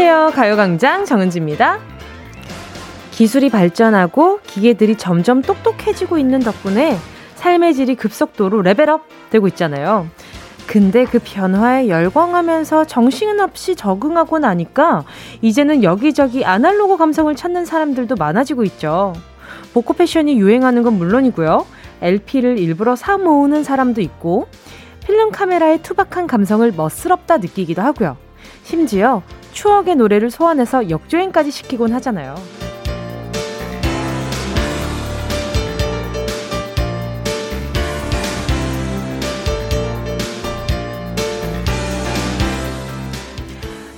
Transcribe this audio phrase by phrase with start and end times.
[0.00, 0.32] 안녕하세요.
[0.34, 1.78] 가요광장 정은지입니다.
[3.10, 6.96] 기술이 발전하고 기계들이 점점 똑똑해지고 있는 덕분에
[7.34, 10.08] 삶의 질이 급속도로 레벨업 되고 있잖아요.
[10.66, 15.04] 근데 그 변화에 열광하면서 정신없이 적응하고 나니까
[15.42, 19.12] 이제는 여기저기 아날로그 감성을 찾는 사람들도 많아지고 있죠.
[19.74, 21.66] 보코 패션이 유행하는 건 물론이고요.
[22.00, 24.48] LP를 일부러 사 모으는 사람도 있고
[25.06, 28.16] 필름 카메라의 투박한 감성을 멋스럽다 느끼기도 하고요.
[28.62, 29.22] 심지어
[29.52, 32.34] 추억의 노래를 소환해서 역주행까지 시키곤 하잖아요.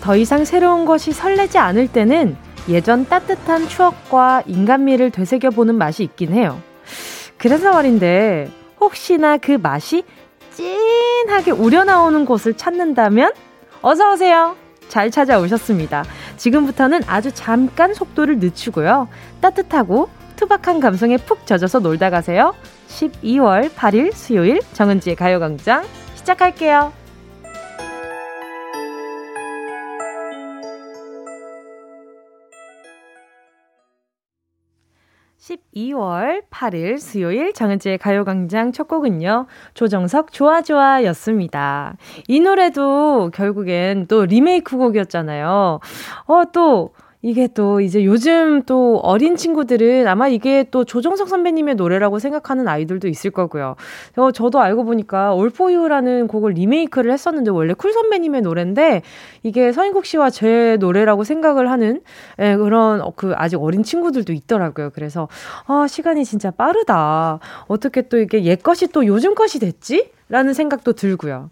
[0.02, 2.36] 더 이상 새로운 것이 설레지 않을 때는
[2.68, 6.60] 예전 따뜻한 추억과 인간미를 되새겨보는 맛이 있긴 해요.
[7.38, 10.04] 그래서 말인데, 혹시나 그 맛이
[10.54, 13.32] 찐하게 우려나오는 곳을 찾는다면,
[13.80, 14.61] 어서오세요!
[14.92, 16.04] 잘 찾아오셨습니다.
[16.36, 19.08] 지금부터는 아주 잠깐 속도를 늦추고요.
[19.40, 22.52] 따뜻하고 투박한 감성에 푹 젖어서 놀다 가세요.
[22.88, 25.82] 12월 8일 수요일 정은지의 가요광장
[26.16, 27.01] 시작할게요.
[35.42, 39.46] 12월 8일 수요일 정은지의 가요광장 첫 곡은요.
[39.74, 41.96] 조정석 좋아좋아 였습니다.
[42.28, 45.80] 이 노래도 결국엔 또 리메이크 곡이었잖아요.
[46.26, 52.18] 어, 또 이게 또 이제 요즘 또 어린 친구들은 아마 이게 또 조정석 선배님의 노래라고
[52.18, 53.76] 생각하는 아이들도 있을 거고요.
[54.16, 59.02] 어, 저도 알고 보니까 All for You라는 곡을 리메이크를 했었는데 원래 쿨 선배님의 노래인데
[59.44, 62.00] 이게 서인국 씨와 제 노래라고 생각을 하는
[62.40, 64.90] 예, 그런 어, 그 아직 어린 친구들도 있더라고요.
[64.90, 65.28] 그래서
[65.66, 67.38] 아, 시간이 진짜 빠르다.
[67.68, 70.10] 어떻게 또 이게 옛 것이 또 요즘 것이 됐지?
[70.28, 71.50] 라는 생각도 들고요.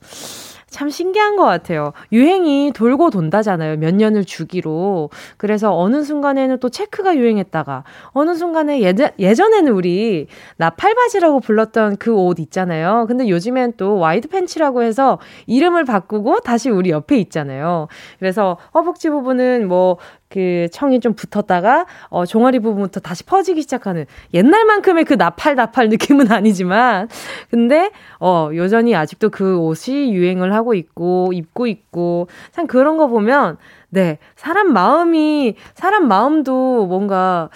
[0.71, 1.93] 참 신기한 것 같아요.
[2.13, 3.77] 유행이 돌고 돈다잖아요.
[3.79, 5.11] 몇 년을 주기로.
[5.37, 10.27] 그래서 어느 순간에는 또 체크가 유행했다가, 어느 순간에 예전, 예전에는 우리
[10.57, 13.07] 나팔바지라고 불렀던 그 옷 있잖아요.
[13.09, 17.89] 근데 요즘엔 또 wide pants라고 해서 이름을 바꾸고 다시 우리 옆에 있잖아요.
[18.19, 19.97] 그래서 허벅지 부분은 뭐
[20.31, 26.31] 그 청이 좀 붙었다가 어 종아리 부분부터 다시 퍼지기 시작하는 옛날만큼의 그 나팔 나팔 느낌은
[26.33, 27.09] 아니지만
[27.51, 33.59] 근데 어 여전히 아직도 그 옷이 유행을 하고 있고 입고 있고 참 그런 거 보면
[33.89, 37.51] 네 사람 마음이 사람 마음도 뭔가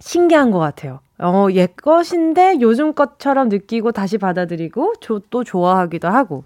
[0.00, 1.00] 신기한 것 같아요.
[1.18, 6.44] 어, 옛 것인데 요즘 것처럼 느끼고 다시 받아들이고 조, 또 좋아하기도 하고.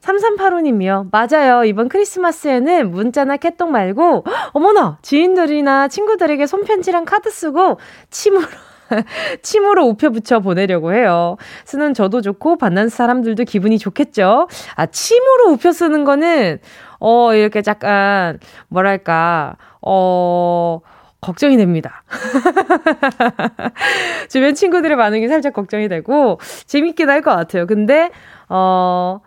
[0.00, 1.08] 3385님이요.
[1.10, 1.64] 맞아요.
[1.64, 4.98] 이번 크리스마스에는 문자나 깨똑 말고, 어머나!
[5.02, 7.78] 지인들이나 친구들에게 손편지랑 카드 쓰고,
[8.10, 8.46] 침으로,
[9.42, 11.36] 침으로 우표 붙여 보내려고 해요.
[11.64, 14.48] 쓰는 저도 좋고, 받는 사람들도 기분이 좋겠죠?
[14.74, 16.58] 아, 침으로 우표 쓰는 거는,
[16.98, 20.80] 어, 이렇게 약간, 뭐랄까, 어,
[21.20, 22.02] 걱정이 됩니다.
[24.30, 27.66] 주변 친구들의 반응이 살짝 걱정이 되고, 재밌긴 할것 같아요.
[27.66, 28.10] 근데,
[28.48, 29.20] 어,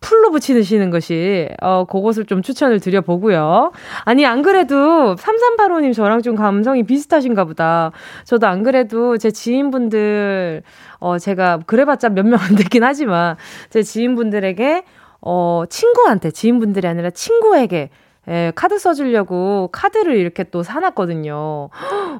[0.00, 3.72] 풀로 붙이시는 것이, 어, 그것을 좀 추천을 드려보고요.
[4.04, 7.90] 아니, 안 그래도 3385님 저랑 좀 감성이 비슷하신가 보다.
[8.24, 10.62] 저도 안 그래도 제 지인분들,
[11.00, 13.36] 어, 제가 그래봤자 몇 명안 됐긴 하지만,
[13.70, 14.84] 제 지인분들에게,
[15.20, 17.90] 어, 친구한테, 지인분들이 아니라 친구에게,
[18.28, 21.70] 예, 카드 써주려고 카드를 이렇게 또 사놨거든요.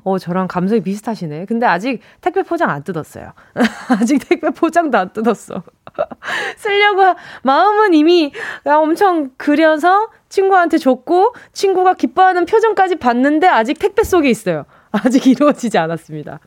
[0.05, 1.45] 어, 저랑 감성이 비슷하시네.
[1.45, 3.33] 근데 아직 택배 포장 안 뜯었어요.
[4.01, 5.63] 아직 택배 포장도 안 뜯었어.
[6.57, 8.33] 쓰려고 마음은 이미
[8.65, 14.65] 엄청 그려서 친구한테 줬고 친구가 기뻐하는 표정까지 봤는데 아직 택배 속에 있어요.
[14.91, 16.41] 아직 이루어지지 않았습니다.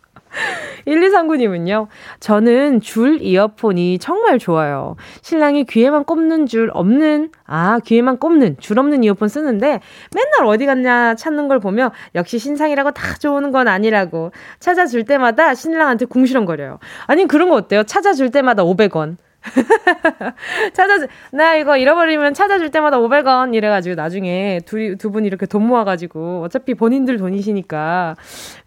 [0.88, 1.88] 1239님은요,
[2.20, 4.96] 저는 줄 이어폰이 정말 좋아요.
[5.22, 9.80] 신랑이 귀에만 꼽는 줄 없는, 아, 귀에만 꼽는, 줄 없는 이어폰 쓰는데
[10.14, 16.06] 맨날 어디 갔냐 찾는 걸 보며 역시 신상이라고 다 좋은 건 아니라고 찾아줄 때마다 신랑한테
[16.06, 16.80] 궁시렁거려요.
[17.08, 17.84] 아니, 그런 거 어때요?
[17.84, 19.18] 찾아줄 때마다 500원.
[20.74, 26.44] 찾아, 나 이거 잃어버리면 찾아줄 때마다 500원 이래가지고 나중에 둘이, 두 분이 이렇게 돈 모아가지고
[26.44, 28.16] 어차피 본인들 돈이시니까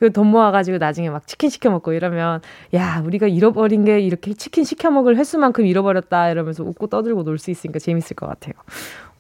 [0.01, 2.41] 그 돈 모아가지고 나중에 막 치킨 시켜 먹고 이러면
[2.75, 7.51] 야, 우리가 잃어버린 게 이렇게 치킨 시켜 먹을 횟수만큼 잃어버렸다 이러면서 웃고 떠들고 놀 수
[7.51, 8.55] 있으니까 재밌을 것 같아요.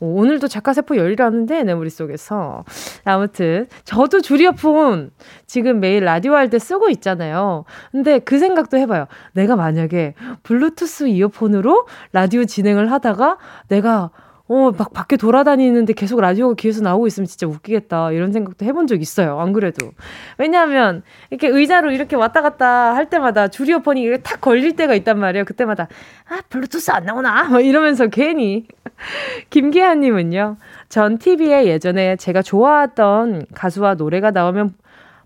[0.01, 2.65] 오늘도 작가세포 열일하는데 내 머릿속에서.
[3.05, 5.11] 아무튼 저도 줄이어폰
[5.47, 7.65] 지금 매일 라디오 할 때 쓰고 있잖아요.
[7.93, 9.07] 근데 그 생각도 해봐요.
[9.33, 13.39] 내가 만약에 블루투스 이어폰으로 라디오 진행을 하다가
[13.69, 14.11] 내가
[14.47, 18.13] 어, 막 밖에 돌아다니는데 계속 라디오가 귀에서 나오고 있으면 진짜 웃기겠다.
[18.13, 19.41] 이런 생각도 해본 적 있어요.
[19.41, 19.93] 안 그래도.
[20.37, 25.47] 왜냐하면, 이렇게 의자로 이렇게 왔다 갔다 할 때마다 줄이어폰이 탁 걸릴 때가 있단 말이에요.
[25.47, 25.89] 그때마다,
[26.29, 27.45] 아, 블루투스 안 나오나?
[27.49, 28.67] 막 이러면서 괜히
[29.49, 30.59] 김기아님은요,
[30.91, 34.75] 전 TV에 예전에 제가 좋아했던 가수와 노래가 나오면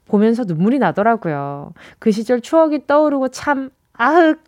[0.06, 1.73] 보면서 눈물이 나더라고요.
[1.99, 4.47] 그 시절 추억이 떠오르고 참, 아흑,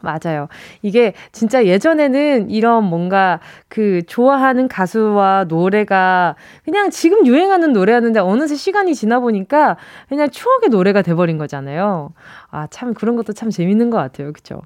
[0.00, 0.48] 맞아요.
[0.82, 8.94] 이게 진짜 예전에는 이런 뭔가 그 좋아하는 가수와 노래가 그냥 지금 유행하는 노래였는데 어느새 시간이
[8.94, 9.76] 지나 보니까
[10.08, 12.12] 그냥 추억의 노래가 돼버린 거잖아요.
[12.50, 14.32] 아, 참 그런 것도 참 재밌는 것 같아요.
[14.32, 14.62] 그쵸?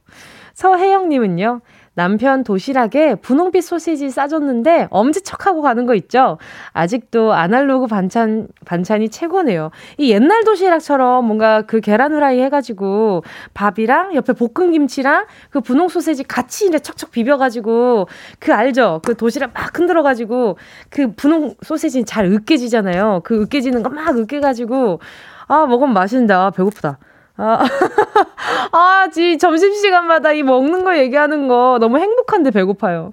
[0.55, 1.61] 서혜영님은요,
[1.95, 6.39] 남편 도시락에 분홍빛 소시지 싸줬는데 엄지척하고 가는 거 있죠?
[6.73, 9.71] 아직도 아날로그 반찬, 반찬이 최고네요.
[9.99, 13.23] 이 옛날 도시락처럼 뭔가 그 계란 후라이 해가지고
[13.55, 18.09] 밥이랑 옆에 볶은 김치랑 그 분홍 소시지 같이 이제 척척 비벼가지고
[18.41, 19.01] 그 알죠?
[19.05, 20.57] 그 도시락 막 흔들어가지고
[20.91, 23.21] 그 분홍 소시지 잘 으깨지잖아요.
[23.25, 25.01] 그 으깨지는 거 막 으깨가지고
[25.49, 26.99] 아, 먹으면 맛있는데 아, 배고프다.
[27.43, 27.59] 아,
[28.71, 33.13] 아, 지, 점심시간마다 이 먹는 거 얘기하는 거 너무 행복한데 배고파요.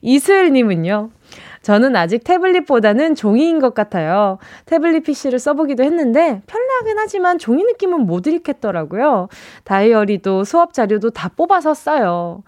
[0.00, 1.10] 이슬님은요.
[1.60, 4.38] 저는 아직 태블릿보다는 종이인 것 같아요.
[4.64, 9.28] 태블릿 PC를 써보기도 했는데 편리하긴 하지만 종이 느낌은 못 읽겠더라고요.
[9.64, 12.44] 다이어리도 수업 자료도 다 뽑아서 써요.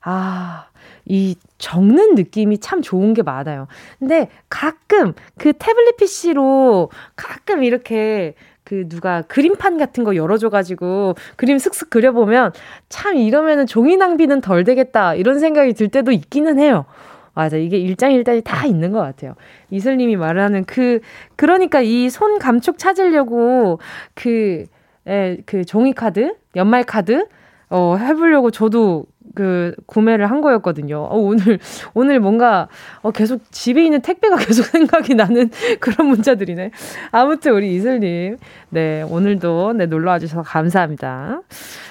[0.00, 0.66] 아,
[1.04, 3.68] 이 적는 느낌이 참 좋은 게 많아요.
[3.98, 8.34] 근데 가끔 그 태블릿 PC로 가끔 이렇게
[8.64, 12.52] 그 누가 그림판 같은 거 열어줘가지고 그림 슥슥 그려보면
[12.88, 16.86] 참 이러면은 종이 낭비는 덜 되겠다 이런 생각이 들 때도 있기는 해요.
[17.34, 17.56] 맞아.
[17.56, 19.34] 이게 일장일단이 다 있는 것 같아요.
[19.70, 21.00] 이슬님이 말하는 그,
[21.36, 23.80] 그러니까 이 손 감촉 찾으려고
[24.14, 24.64] 그,
[25.06, 27.26] 에, 그 종이카드, 연말카드,
[27.70, 30.98] 어, 해보려고 저도 그 구매를 한 거였거든요.
[30.98, 31.58] 어, 오늘
[31.94, 32.68] 오늘 뭔가
[33.02, 35.50] 어, 계속 집에 있는 택배가 계속 생각이 나는
[35.80, 36.70] 그런 문자들이네.
[37.10, 38.36] 아무튼 우리 이슬님,
[38.70, 41.42] 네 오늘도 네 놀러 와주셔서 감사합니다.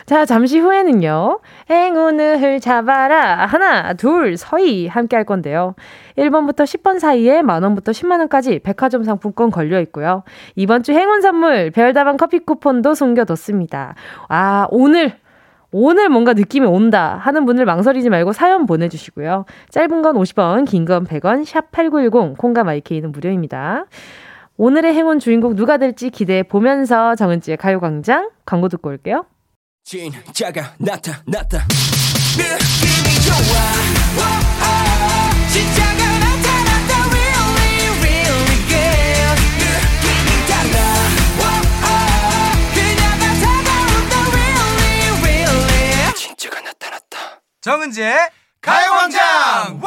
[0.06, 5.76] 자 잠시 후에는요 행운을 잡아라 하나 둘 서희 함께 할 건데요.
[6.18, 10.24] 1번부터 10번 사이에 만 원부터 10만 원까지 백화점 상품권 걸려 있고요.
[10.56, 13.96] 이번 주 행운 선물 별다방 커피 쿠폰도 숨겨뒀습니다.
[14.30, 15.14] 아 오늘
[15.74, 19.46] 오늘 뭔가 느낌이 온다 하는 분들 망설이지 말고 사연 보내주시고요.
[19.72, 23.86] 짧은 건 50원, 긴 건 100원, 샵 8910, 콩과 마이케이는 무료입니다.
[24.58, 29.26] 오늘의 행운 주인공 누가 될지 기대해 보면서 정은지의 가요광장 광고 듣고 올게요.
[29.84, 31.58] 진짜가 나타났다.
[32.38, 33.36] 느낌이 좋아.
[34.20, 34.22] 오,
[34.62, 35.93] 오, 진짜
[47.64, 48.14] 정은지의
[48.60, 49.80] 가요광장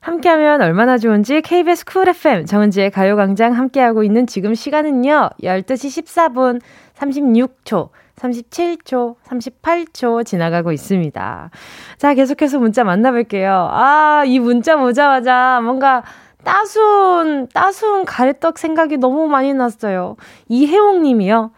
[0.00, 6.60] 함께하면 얼마나 좋은지 KBS 쿨 FM 정은지의 가요광장 함께하고 있는 지금 시간은요 12시 14분
[6.96, 11.50] 36초 37초, 38초 지나가고 있습니다.
[11.96, 13.70] 자, 계속해서 문자 만나볼게요.
[13.70, 16.02] 아, 이 문자 보자마자 뭔가
[16.44, 20.16] 따순, 따순 가래떡 생각이 너무 많이 났어요.
[20.48, 21.52] 이혜옥 님이요.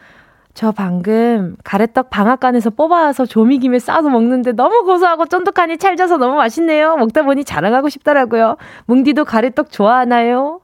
[0.54, 6.96] 저 방금 가래떡 방앗간에서 뽑아와서 조미김에 싸서 먹는데 너무 고소하고 쫀득하니 찰져서 너무 맛있네요.
[6.96, 8.56] 먹다 보니 자랑하고 싶더라고요.
[8.86, 10.60] 뭉디도 가래떡 좋아하나요?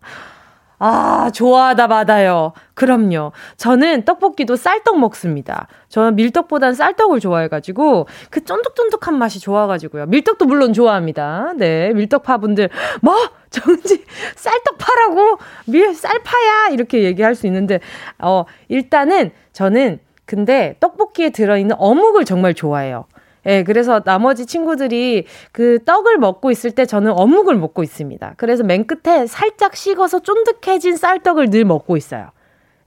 [0.79, 2.53] 아, 좋아하다 받아요.
[2.75, 3.33] 그럼요.
[3.57, 5.67] 저는 떡볶이도 쌀떡 먹습니다.
[5.89, 10.07] 저는 밀떡보단 쌀떡을 좋아해가지고 그 쫀득쫀득한 맛이 좋아가지고요.
[10.07, 11.53] 밀떡도 물론 좋아합니다.
[11.57, 12.71] 네, 밀떡파분들
[13.03, 13.17] 뭐
[13.51, 14.05] 정지
[14.37, 17.81] 쌀떡 파라고 밀 쌀파야 이렇게 얘기할 수 있는데
[18.19, 23.07] 어 일단은 저는 근데 떡볶이에 들어있는 어묵을 정말 좋아해요.
[23.49, 28.35] 예, 그래서 나머지 친구들이 그 떡을 먹고 있을 때 저는 어묵을 먹고 있습니다.
[28.37, 32.31] 그래서 맨 끝에 살짝 식어서 쫀득해진 쌀떡을 늘 먹고 있어요.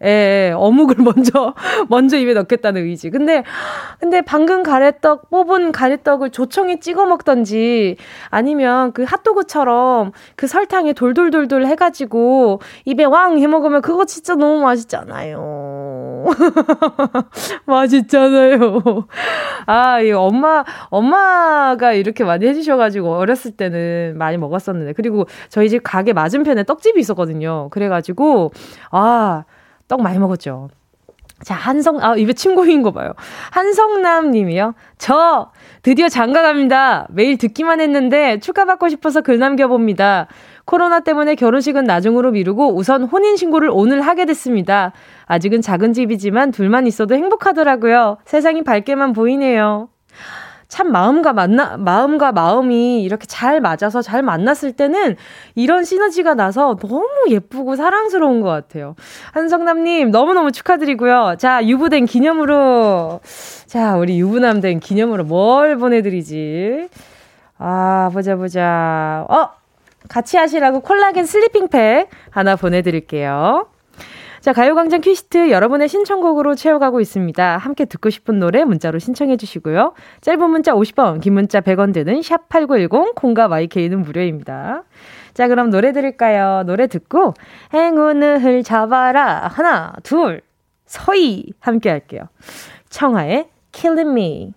[0.03, 1.53] 예, 어묵을 먼저,
[1.88, 3.10] 먼저 입에 넣겠다는 의지.
[3.10, 3.44] 근데,
[4.00, 7.98] 근데 방금 가래떡, 뽑은 가래떡을 조청에 찍어 먹던지,
[8.30, 15.80] 아니면 그 핫도그처럼 그 설탕에 돌돌돌돌 해가지고 입에 왕 해 먹으면 그거 진짜 너무 맛있잖아요.
[17.66, 18.82] 맛있잖아요.
[19.66, 24.94] 아, 이 엄마, 엄마가 이렇게 많이 해주셔가지고 어렸을 때는 많이 먹었었는데.
[24.94, 27.70] 그리고 저희 집 가게 맞은편에 떡집이 있었거든요.
[27.72, 28.51] 그래가지고,
[28.92, 29.44] 아,
[29.88, 30.70] 떡 많이 먹었죠.
[31.44, 33.13] 자, 한성, 아, 입에 침 고인 거 봐요.
[33.51, 34.74] 한성남 님이요.
[34.98, 35.51] 저
[35.82, 37.08] 드디어 장가 갑니다.
[37.10, 40.28] 매일 듣기만 했는데 축하받고 싶어서 글 남겨봅니다.
[40.65, 44.94] 코로나 때문에 결혼식은 나중으로 미루고 우선 혼인신고를 오늘 하게 됐습니다.
[45.25, 48.18] 아직은 작은 집이지만 둘만 있어도 행복하더라고요.
[48.25, 49.89] 세상이 밝게만 보이네요.
[50.68, 55.18] 참 마음과 만나 마음과 마음이 이렇게 잘 맞아서 잘 만났을 때는
[55.53, 58.96] 이런 시너지가 나서 너무 예쁘고 사랑스러운 것 같아요.
[59.34, 61.36] 한성남님 너무너무 축하드리고요.
[61.38, 63.20] 자 유부된 기념으로
[63.65, 66.88] 자 우리 유부남 된 기념으로 뭘 보내드리지?
[67.63, 69.25] 아, 보자, 보자.
[69.30, 69.61] 어!
[70.12, 73.68] 같이 하시라고 콜라겐 슬리핑팩 하나 보내드릴게요.
[74.41, 77.58] 자, 가요광장 퀴시트 여러분의 신청곡으로 채워가고 있습니다.
[77.58, 79.94] 함께 듣고 싶은 노래 문자로 신청해 주시고요.
[80.20, 84.84] 짧은 문자 50원, 긴 문자 100원 드는 샵8910, 콩과 마이케이는 무료입니다.
[85.34, 86.63] 자, 그럼 노래 들을까요?
[86.65, 87.34] 노래 듣고
[87.74, 89.48] 행운을 잡아라.
[89.48, 90.41] 하나, 둘,
[90.88, 92.24] 서희 함께 할게요.
[92.89, 94.53] 청하의 Killing Me.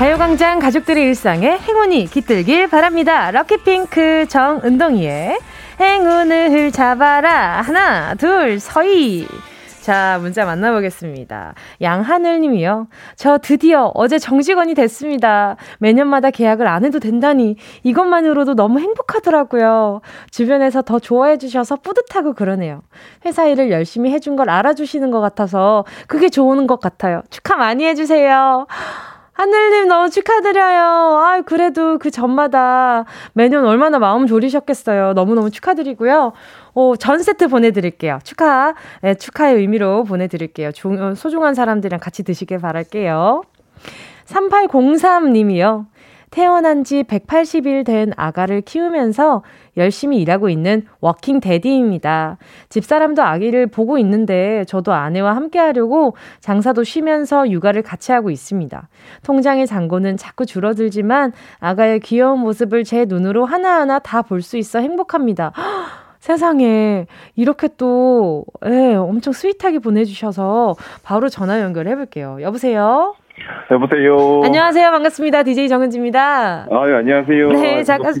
[0.00, 3.30] 가요광장 가족들의 일상에 행운이 깃들길 바랍니다.
[3.32, 5.38] 럭키핑크 정은동이의
[5.78, 7.60] 행운을 잡아라.
[7.60, 9.28] 하나, 둘, 서희.
[9.82, 11.52] 자, 문자 만나보겠습니다.
[11.82, 12.86] 양하늘 님이요.
[13.14, 15.56] 저 드디어 어제 정직원이 됐습니다.
[15.80, 20.00] 매년마다 계약을 안 해도 된다니 이것만으로도 너무 행복하더라고요.
[20.30, 22.80] 주변에서 더 좋아해 주셔서 뿌듯하고 그러네요.
[23.26, 27.20] 회사 일을 열심히 해준 걸 알아주시는 것 같아서 그게 좋은 것 같아요.
[27.28, 28.66] 축하 많이 해주세요.
[29.40, 30.82] 하늘님 너무 축하드려요.
[31.18, 35.14] 아, 그래도 그 전마다 매년 얼마나 마음 졸이셨겠어요.
[35.14, 36.32] 너무너무 축하드리고요.
[36.74, 38.18] 어, 전 세트 보내드릴게요.
[38.22, 40.72] 축하, 네, 축하의 의미로 보내드릴게요.
[40.72, 43.40] 조, 소중한 사람들이랑 같이 드시길 바랄게요.
[44.26, 45.86] 3803님이요.
[46.30, 49.42] 태어난 지 180일 된 아가를 키우면서
[49.76, 52.38] 열심히 일하고 있는 working daddy입니다.
[52.68, 58.88] 집사람도 아기를 보고 있는데 저도 아내와 함께 하려고 장사도 쉬면서 육아를 같이 하고 있습니다.
[59.24, 65.52] 통장의 잔고는 자꾸 줄어들지만 아가의 귀여운 모습을 제 눈으로 하나하나 다 볼 수 있어 행복합니다.
[66.20, 72.38] 세상에 이렇게 또 예, 엄청 스윗하게 보내주셔서 바로 전화 연결해 볼게요.
[72.42, 73.14] 여보세요.
[73.70, 74.42] 여보세요.
[74.44, 74.90] 안녕하세요.
[74.90, 75.42] 반갑습니다.
[75.44, 76.66] DJ 정은지입니다.
[76.70, 77.48] 아, 예, 안녕하세요.
[77.52, 78.14] 네, 잠깐.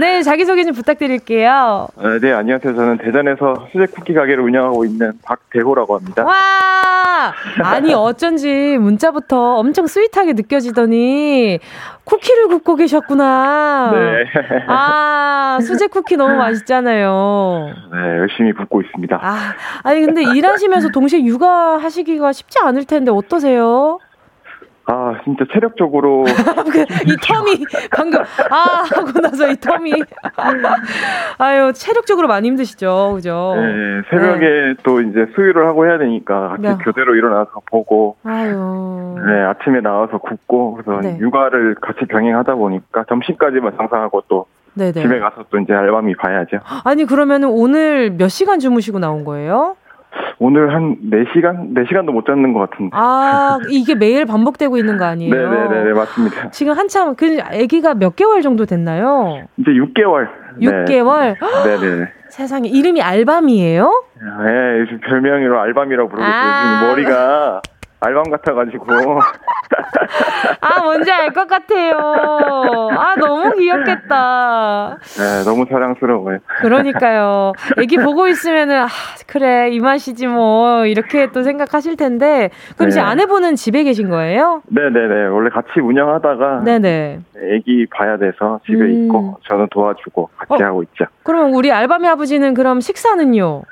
[0.00, 1.88] 네, 자기소개 좀 부탁드릴게요.
[1.96, 2.74] 아, 네, 안녕하세요.
[2.74, 6.24] 저는 대전에서 수제 쿠키 가게를 운영하고 있는 박대호라고 합니다.
[6.24, 7.32] 와!
[7.62, 11.58] 아니, 어쩐지 문자부터 엄청 스윗하게 느껴지더니
[12.04, 13.92] 쿠키를 굽고 계셨구나.
[13.92, 14.24] 네.
[14.68, 17.70] 아, 수제 쿠키 너무 맛있잖아요.
[17.92, 19.18] 네, 열심히 굽고 있습니다.
[19.22, 19.36] 아,
[19.82, 23.98] 아니, 근데 일하시면서 동시에 육아하시기가 쉽지 않을 텐데 어떠세요?
[24.88, 26.24] 아, 진짜 체력적으로.
[26.72, 30.06] 그, 이 텀이, 방금, 아, 하고 나서 이 텀이.
[31.38, 33.54] 아유, 체력적으로 많이 힘드시죠, 그죠?
[33.56, 34.74] 네, 새벽에 네.
[34.84, 36.76] 또 이제 수유를 하고 해야 되니까 같이 네.
[36.84, 38.16] 교대로 일어나서 보고.
[38.24, 39.16] 아유.
[39.26, 41.18] 네, 아침에 나와서 굽고, 그래서 네.
[41.18, 44.46] 육아를 같이 병행하다 보니까 점심까지만 상상하고 또.
[44.74, 44.92] 네네.
[44.92, 46.58] 집에 가서 또 이제 알밤이 봐야죠.
[46.84, 49.76] 아니, 그러면 오늘 몇 시간 주무시고 나온 거예요?
[50.38, 51.74] 오늘 한 4시간?
[51.74, 52.90] 4시간도 못 잡는 것 같은데.
[52.92, 55.34] 아, 이게 매일 반복되고 있는 거 아니에요?
[55.34, 56.50] 네네네, 네, 맞습니다.
[56.50, 59.46] 지금 한참, 그, 아기가 몇 개월 정도 됐나요?
[59.56, 60.28] 이제 6개월.
[60.60, 61.36] 6개월?
[61.64, 61.78] 네.
[61.78, 62.08] 네네.
[62.28, 64.04] 세상에, 이름이 알밤이에요?
[64.20, 67.62] 네, 요즘 별명으로 알밤이라고 부르고 아~ 요즘 머리가
[68.00, 68.86] 알밤 같아가지고.
[70.60, 71.98] 아, 뭔지 알 것 같아요.
[72.92, 74.96] 아, 너무 귀엽겠다.
[75.18, 76.38] 네, 너무 사랑스러워요.
[76.60, 77.52] 그러니까요.
[77.78, 78.86] 애기 보고 있으면은, 아,
[79.26, 82.50] 그래, 이 맛이지 뭐, 이렇게 또 생각하실 텐데.
[82.76, 82.92] 그럼 네.
[82.92, 84.62] 이제 아내분은 집에 계신 거예요?
[84.68, 85.26] 네네네.
[85.28, 86.62] 원래 같이 운영하다가.
[86.64, 87.20] 네네.
[87.52, 89.04] 애기 봐야 돼서 집에 음.
[89.06, 91.06] 있고, 저는 도와주고 같이 어, 하고 있죠.
[91.22, 93.62] 그러면 우리 알밤이 아버지는 그럼 식사는요?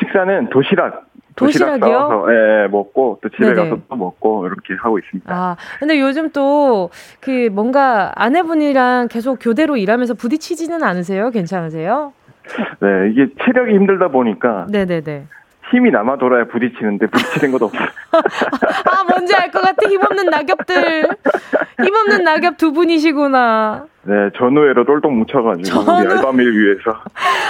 [0.00, 1.04] 식사는 도시락
[1.36, 2.26] 도시락 도시락이요?
[2.30, 3.54] 예, 예, 먹고 또 집에 네네.
[3.70, 5.32] 가서 또 먹고 이렇게 하고 있습니다.
[5.32, 6.90] 아, 근데 요즘 또
[7.20, 11.30] 그 뭔가 아내분이랑 계속 교대로 일하면서 부딪히지는 않으세요?
[11.30, 12.12] 괜찮으세요?
[12.80, 15.26] 네, 이게 체력이 힘들다 보니까 네네네.
[15.72, 17.88] 힘이 남아 돌아야 부딪히는데 부딪히는 것도 없어요.
[18.12, 19.88] 아, 뭔지 알 것 같아.
[19.88, 21.08] 힘없는 낙엽들.
[21.84, 23.86] 힘없는 낙엽 두 분이시구나.
[24.04, 25.80] 네, 전후회로 똘똘 뭉쳐가지고.
[25.80, 27.00] 우리 알바미를 위해서.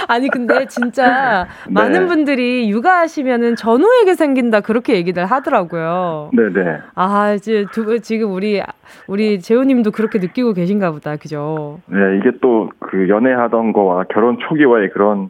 [0.07, 1.73] 아니 근데 진짜 네.
[1.73, 6.31] 많은 분들이 육아하시면은 전후에게 생긴다 그렇게 얘기들 하더라고요.
[6.33, 6.79] 네네.
[6.95, 8.63] 아 이제 두, 지금 우리
[9.07, 11.79] 우리 재호님도 그렇게 느끼고 계신가 보다, 그죠?
[11.85, 15.29] 네, 이게 또 그 연애하던 거와 결혼 초기와의 그런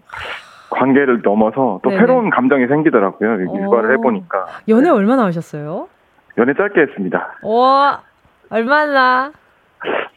[0.70, 2.02] 관계를 넘어서 또 네네.
[2.02, 3.42] 새로운 감정이 생기더라고요.
[3.66, 4.48] 육아를 해보니까.
[4.68, 4.90] 연애 네.
[4.90, 5.88] 얼마나 하셨어요?
[6.38, 7.36] 연애 짧게 했습니다.
[7.42, 8.02] 와,
[8.50, 9.32] 얼마나?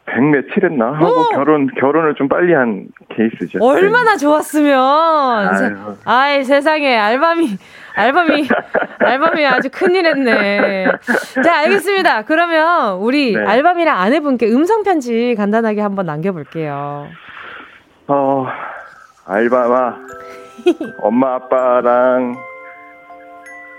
[0.05, 1.23] 백 며칠 했나 하고 오!
[1.29, 3.63] 결혼 결혼을 좀 빨리 한 케이스죠.
[3.63, 4.75] 얼마나 좋았으면.
[4.77, 5.95] 아유.
[6.03, 7.47] 아이 세상에 알밤이
[7.95, 8.47] 알밤이
[8.99, 10.85] 알밤이 아주 큰일 했네.
[11.43, 12.23] 자 알겠습니다.
[12.23, 13.41] 그러면 우리 네.
[13.45, 17.07] 알밤이랑 아내분께 음성 편지 간단하게 한번 남겨볼게요.
[18.07, 18.47] 어
[19.27, 19.95] 알밤아
[20.99, 22.35] 엄마 아빠랑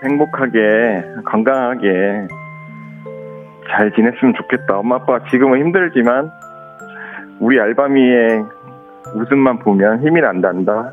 [0.05, 2.27] 행복하게 건강하게
[3.71, 4.79] 잘 지냈으면 좋겠다.
[4.79, 6.31] 엄마 아빠 지금은 힘들지만
[7.41, 8.45] 우리 알바미의
[9.15, 10.93] 웃음만 보면 힘이 난단다.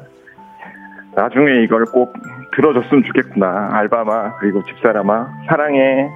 [1.15, 2.13] 나중에 이걸 꼭
[2.55, 3.69] 들어줬으면 좋겠구나.
[3.73, 6.09] 알바마 그리고 집사람아 사랑해.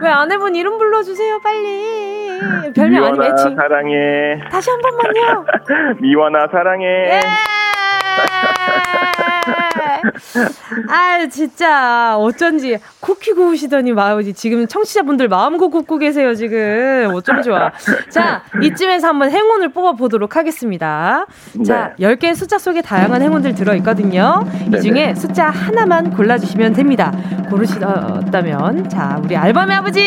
[0.00, 2.72] 왜 아내분 이름 불러주세요 빨리.
[2.74, 3.56] 별명 애칭.
[3.56, 4.40] 사랑해.
[4.50, 5.44] 다시 한 번만요.
[6.00, 6.86] 미원아 사랑해.
[6.86, 7.20] 예!
[10.90, 17.10] 아 진짜 어쩐지 쿠키 구우시더니 마우지 지금 청취자분들 마음고 굽고 계세요 지금.
[17.14, 17.72] 어쩜 좋아.
[18.10, 21.26] 자 이쯤에서 한번 행운을 뽑아보도록 하겠습니다.
[21.66, 22.14] 자 네.
[22.14, 24.44] 10개의 숫자 속에 다양한 행운들 들어있거든요.
[24.74, 27.12] 이 중에 숫자 하나만 골라주시면 됩니다.
[27.50, 30.00] 고르시다면 자 우리 알밤의 아버지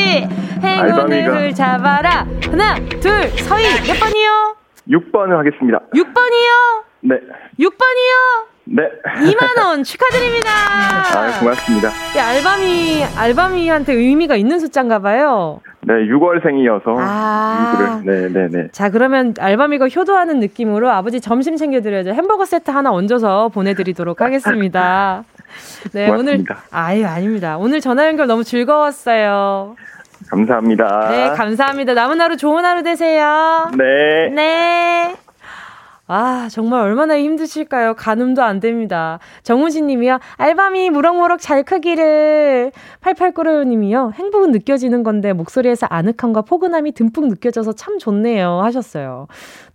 [0.64, 1.54] 행운을.
[1.54, 2.26] 잡아라.
[2.50, 3.66] 하나 둘 서희.
[3.88, 4.56] 몇 번이요?
[4.90, 5.80] 6번을 하겠습니다.
[5.94, 6.91] 6번이요?
[7.02, 7.16] 네
[7.60, 8.52] 6번이요?
[8.66, 8.84] 네.
[9.32, 10.50] 2만원 축하드립니다.
[10.54, 11.90] 아, 고맙습니다.
[12.14, 15.62] 네, 알바미, 알바미한테 의미가 있는 숫자인가 봐요.
[15.82, 16.96] 네, 6월생이어서.
[17.00, 18.02] 아.
[18.06, 18.68] 네, 네, 네.
[18.72, 22.12] 자, 그러면 알바미가 효도하는 느낌으로 아버지 점심 챙겨드려야죠.
[22.12, 25.24] 햄버거 세트 하나 얹어서 보내드리도록 하겠습니다.
[25.94, 26.22] 네, 고맙습니다.
[26.34, 26.46] 오늘.
[26.72, 27.58] 아유, 아닙니다.
[27.58, 29.76] 오늘 전화 연결 너무 즐거웠어요.
[30.30, 31.08] 감사합니다.
[31.10, 31.94] 네, 감사합니다.
[31.96, 33.70] 남은 하루 좋은 하루 되세요.
[33.76, 34.30] 네.
[34.34, 35.16] 네.
[36.14, 37.94] 아, 정말 얼마나 힘드실까요?
[37.94, 39.20] 가늠도 안 됩니다.
[39.44, 40.20] 정우진 님이요.
[40.36, 42.74] 알밤이 무럭무럭 잘 크기를.
[43.00, 44.12] 88꾸르 님이요.
[44.16, 48.60] 행복은 느껴지는 건데 목소리에서 아늑함과 포근함이 듬뿍 느껴져서 참 좋네요.
[48.62, 49.28] 하셨어요.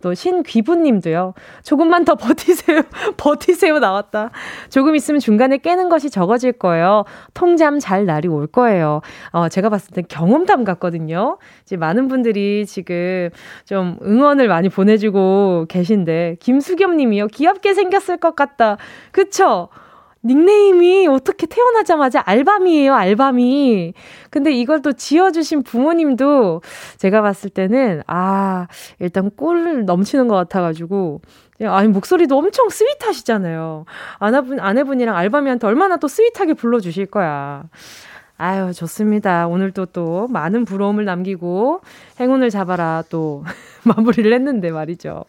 [0.03, 1.33] 또 신귀부님도요.
[1.63, 2.83] 조금만 더 버티세요.
[3.17, 4.29] 버티세요 나왔다.
[4.69, 7.05] 조금 있으면 중간에 깨는 것이 적어질 거예요.
[7.33, 9.01] 통잠 잘 날이 올 거예요.
[9.31, 11.39] 어, 제가 봤을 땐 경험담 같거든요.
[11.63, 13.31] 이제 많은 분들이 지금
[13.65, 17.27] 좀 응원을 많이 보내주고 계신데 김수겸 님이요.
[17.27, 18.77] 귀엽게 생겼을 것 같다.
[19.11, 19.69] 그쵸?
[20.25, 23.93] 닉네임이 어떻게 태어나자마자 알밤이에요, 알밤이.
[24.29, 26.61] 근데 이걸 또 지어주신 부모님도
[26.97, 28.67] 제가 봤을 때는, 아,
[28.99, 31.21] 일단 꿀 넘치는 것 같아가지고,
[31.65, 33.85] 아니, 목소리도 엄청 스윗하시잖아요.
[34.19, 37.63] 아내분, 아내분이랑 알밤이한테 얼마나 또 sweet하게 불러주실 거야.
[38.37, 39.47] 아유, 좋습니다.
[39.47, 41.81] 오늘도 또 많은 부러움을 남기고
[42.19, 43.43] 행운을 잡아라 또
[43.83, 45.25] 마무리를 했는데 말이죠.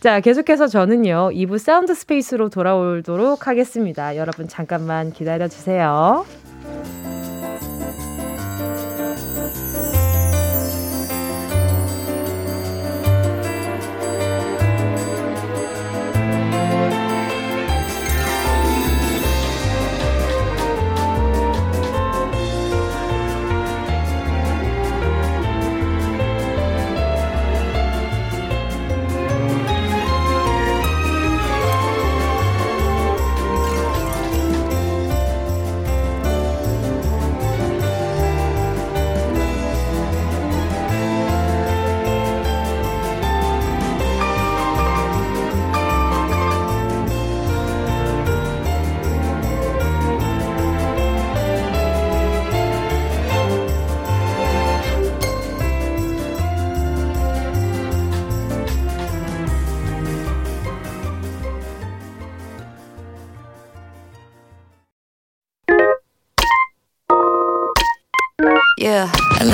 [0.00, 4.16] 자, 계속해서 저는요, 2부 sound space로 돌아오도록 하겠습니다.
[4.16, 6.24] 여러분 잠깐만 기다려 주세요.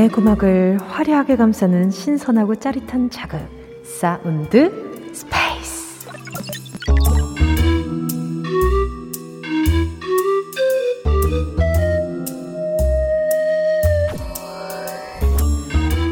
[0.00, 3.38] 내 고막을 화려하게 감싸는 신선하고 짜릿한 자극
[3.84, 6.08] sound space.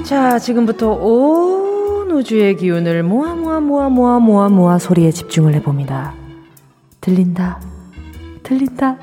[0.05, 6.13] 자 지금부터 온 우주의 기운을 모아 모아 모아 모아 모아 모아 소리에 집중을 해봅니다.
[7.01, 7.59] 들린다
[8.43, 8.99] 들린다.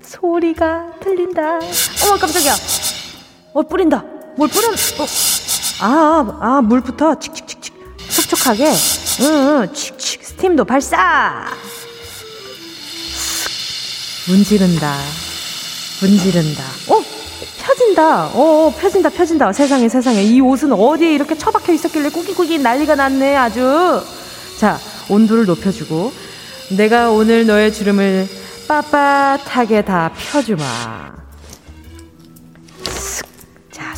[0.00, 1.54] 소리가 들린다.
[1.56, 2.52] 어머 깜짝이야.
[3.54, 4.11] 어, 뿌린다.
[4.36, 4.68] 뭘 뿌려?
[4.68, 5.06] 어.
[5.80, 7.74] 아, 아, 물부터 칙칙칙칙.
[8.10, 8.66] 촉촉하게.
[9.20, 9.26] 응,
[9.62, 10.24] 응, 칙칙.
[10.24, 11.46] 스팀도 발사!
[14.28, 14.96] 문지른다.
[16.00, 16.62] 문지른다.
[16.88, 17.02] 어?
[17.62, 18.26] 펴진다.
[18.26, 19.52] 어, 어, 펴진다, 펴진다.
[19.52, 20.22] 세상에, 세상에.
[20.22, 24.02] 이 옷은 어디에 이렇게 처박혀 있었길래 꾸기꾸기 난리가 났네, 아주.
[24.58, 26.12] 자, 온도를 높여주고.
[26.76, 28.28] 내가 오늘 너의 주름을
[28.68, 31.21] 빳빳하게 다 펴주마.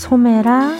[0.04, 0.78] 소매랑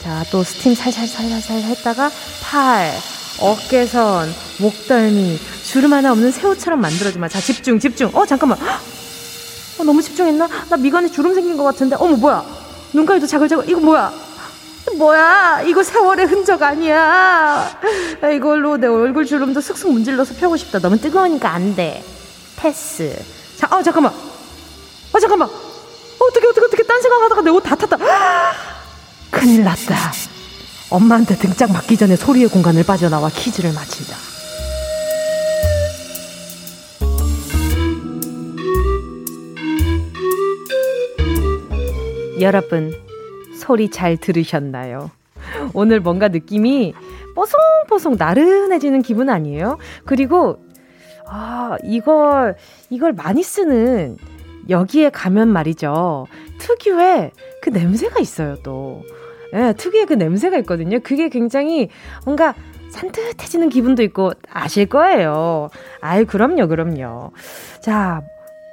[0.00, 2.10] 자, 또 스팀 살살살살살 했다가
[2.42, 2.92] 팔,
[3.40, 4.28] 어깨선,
[4.58, 7.28] 목덜미, 주름 하나 없는 새우처럼 만들어주마.
[7.28, 8.10] 자, 집중, 집중.
[8.14, 8.58] 어, 잠깐만.
[9.78, 10.48] 어, 너무 집중했나?
[10.68, 11.96] 나 미간에 주름 생긴 것 같은데.
[11.98, 12.44] 어머, 뭐야?
[12.92, 13.68] 눈가에도 자글자글.
[13.68, 14.12] 이거 뭐야?
[14.96, 15.62] 뭐야?
[15.66, 17.70] 이거 세월의 흔적 아니야.
[18.34, 20.80] 이걸로 내 얼굴 주름도 슥슥 문질러서 펴고 싶다.
[20.80, 22.02] 너무 뜨거우니까 안 돼.
[22.56, 23.16] 패스.
[23.56, 24.12] 자, 어, 잠깐만.
[25.12, 25.67] 어, 잠깐만.
[26.20, 27.96] 어, 어떻게, 어떻게, 어떻게, 딴 생각 하다가 내 옷 다 탔다.
[29.30, 29.94] 큰일 났다.
[30.90, 34.16] 엄마한테 등짝 맞기 전에 소리의 공간을 빠져나와 퀴즈를 마친다.
[42.40, 42.92] 여러분,
[43.56, 45.10] 소리 잘 들으셨나요?
[45.74, 46.94] 오늘 뭔가 느낌이
[47.34, 49.78] 뽀송뽀송 나른해지는 기분 아니에요?
[50.04, 50.58] 그리고,
[51.26, 52.54] 아, 이걸,
[52.90, 54.16] 이걸 많이 쓰는
[54.68, 56.26] 여기에 가면 말이죠.
[56.58, 59.02] 특유의 그 냄새가 있어요, 또.
[59.54, 60.98] 예, 특유의 그 냄새가 있거든요.
[61.00, 61.88] 그게 굉장히
[62.24, 62.54] 뭔가
[62.90, 65.68] 산뜻해지는 기분도 있고 아실 거예요.
[66.00, 67.32] 아이, 그럼요, 그럼요.
[67.80, 68.22] 자,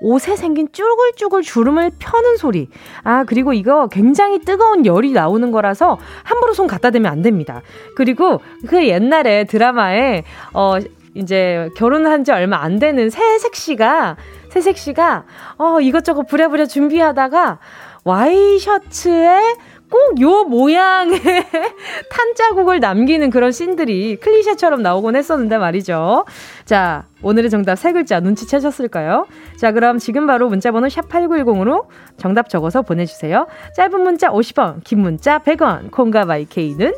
[0.02, 2.70] 옷에 생긴 쭈글쭈글 주름을 펴는 소리.
[3.04, 7.62] 아, 그리고 이거 굉장히 뜨거운 열이 나오는 거라서 함부로 손 갖다 대면 안 됩니다.
[7.96, 10.76] 그리고 그 옛날에 드라마에, 어,
[11.14, 14.18] 이제 결혼한 지 얼마 안 되는 새색 씨가,
[14.56, 15.26] 새색 씨가,
[15.58, 17.60] 어, 이것저것 부랴부랴 준비하다가
[18.06, 19.42] 와이셔츠에
[19.90, 21.20] 꼭 요 모양의
[22.10, 26.24] 탄 자국을 남기는 그런 씬들이 클리셰처럼 나오곤 했었는데 말이죠.
[26.64, 29.28] 자, 오늘의 정답 세 글자 눈치채셨을까요?
[29.58, 33.48] 자, 그럼 지금 바로 문자번호 샵8910으로 정답 적어서 보내주세요.
[33.76, 36.94] 짧은 문자 50원, 긴 문자 100원, 콩과 마이케이는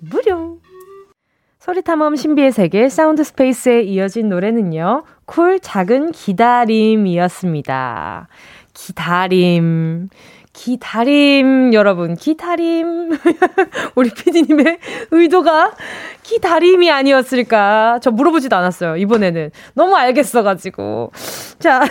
[0.00, 0.58] 무료.
[1.64, 5.04] 소리탐험 신비의 세계 sound space에 이어진 노래는요.
[5.26, 6.68] 쿨 작은 기다림이었습니다.
[8.74, 10.08] 기다림.
[10.54, 13.10] 기다림, 여러분, 기다림.
[13.96, 14.78] 우리 피디님의
[15.10, 15.72] 의도가
[16.22, 17.98] 기다림이 아니었을까.
[18.00, 19.50] 저 물어보지도 않았어요, 이번에는.
[19.74, 21.10] 너무 알겠어가지고.
[21.58, 21.82] 자.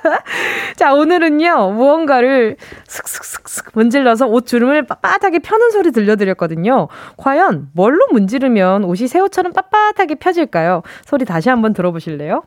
[0.76, 2.56] 자, 오늘은요, 무언가를
[2.88, 6.88] 슥슥슥슥 문질러서 옷 주름을 빳빳하게 펴는 소리 들려드렸거든요.
[7.18, 10.82] 과연 뭘로 문지르면 옷이 새우처럼 빳빳하게 펴질까요?
[11.04, 12.44] 소리 다시 한번 들어보실래요?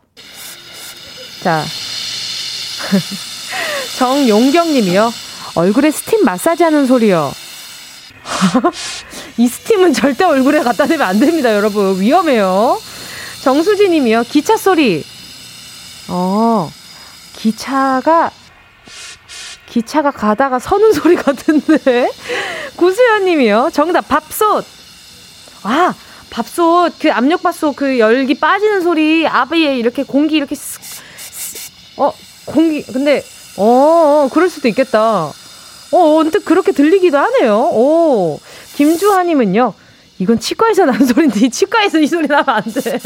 [1.43, 1.61] 자.
[3.97, 5.26] 정용경 님이요.
[5.57, 7.33] 얼굴에 스팀 마사지 하는 소리요.
[9.37, 11.99] 이 스팀은 절대 얼굴에 갖다 대면 안 됩니다, 여러분.
[11.99, 12.79] 위험해요.
[13.41, 14.23] 정수진 님이요.
[14.29, 15.03] 기차 소리.
[16.09, 16.71] 어,
[17.33, 18.29] 기차가,
[19.65, 22.07] 기차가 가다가 서는 소리 같은데.
[22.77, 23.71] 구수연 님이요.
[23.73, 24.63] 정답, 밥솥.
[25.63, 25.95] 아,
[26.29, 32.13] 밥솥, 그 압력밥솥 그 열기 빠지는 소리, 아비에 이렇게 공기 이렇게 쓱, 어,
[32.45, 33.23] 공기, 근데,
[33.55, 35.33] 어, 어, 그럴 수도 있겠다.
[35.91, 37.55] 어, 언뜻 그렇게 들리기도 하네요.
[37.57, 38.39] 오,
[38.75, 39.73] 김주하님은요.
[40.19, 42.99] 이건 치과에서 나는 소리인데 치과에서 이 소리 나면 안 돼.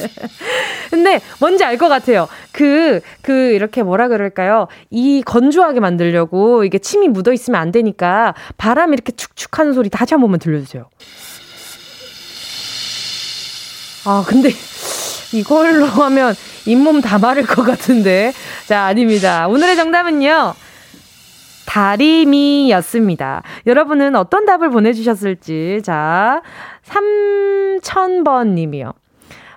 [0.90, 2.30] 근데 뭔지 알 것 같아요.
[2.54, 4.68] 그, 그, 이렇게 뭐라 그럴까요?
[4.90, 10.14] 이 건조하게 만들려고 이게 침이 묻어 있으면 안 되니까 바람 이렇게 축축 하는 소리 다시
[10.14, 10.90] 한 번만 들려주세요.
[14.06, 14.52] 아, 근데
[15.34, 16.34] 이걸로 하면
[16.66, 18.34] 잇몸 다 마를 것 같은데.
[18.68, 19.48] 자, 아닙니다.
[19.48, 20.54] 오늘의 정답은요.
[21.66, 23.44] 다리미였습니다.
[23.68, 25.82] 여러분은 어떤 답을 보내주셨을지.
[25.84, 26.42] 자,
[26.86, 28.94] 3000번 님이요.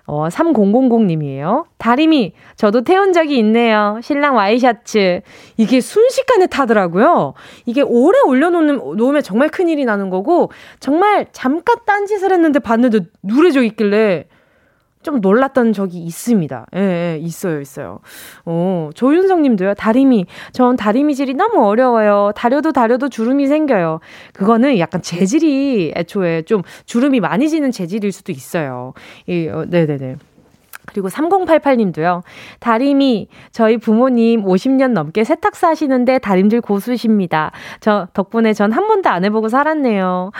[0.06, 1.64] 어, 3000님이에요.
[1.78, 3.98] 다리미, 저도 태운 적이 있네요.
[4.02, 5.22] 신랑 와이셔츠.
[5.56, 7.32] 이게 순식간에 타더라고요.
[7.64, 14.26] 이게 오래 올려놓으면, 놓으면 정말 큰일이 나는 거고, 정말 잠깐 딴짓을 했는데 봤는데 누래져 있길래,
[15.04, 16.66] 좀 놀랐던 적이 있습니다.
[16.74, 18.00] 예, 예, 있어요, 있어요.
[18.44, 20.26] 어, 조윤성 님도요, 다리미.
[20.52, 22.32] 전 다리미질이 너무 어려워요.
[22.34, 24.00] 다려도 다려도 주름이 생겨요.
[24.32, 28.92] 그거는 약간 재질이 애초에 좀 주름이 많이 지는 재질일 수도 있어요.
[29.26, 30.16] 이, 어, 네네네.
[30.86, 32.22] 그리고 3088님도요.
[32.60, 37.52] 다리미, 저희 부모님 50년 넘게 세탁사 하시는데 다림질 고수십니다.
[37.80, 40.30] 저 덕분에 전 한 번도 안 해보고 살았네요.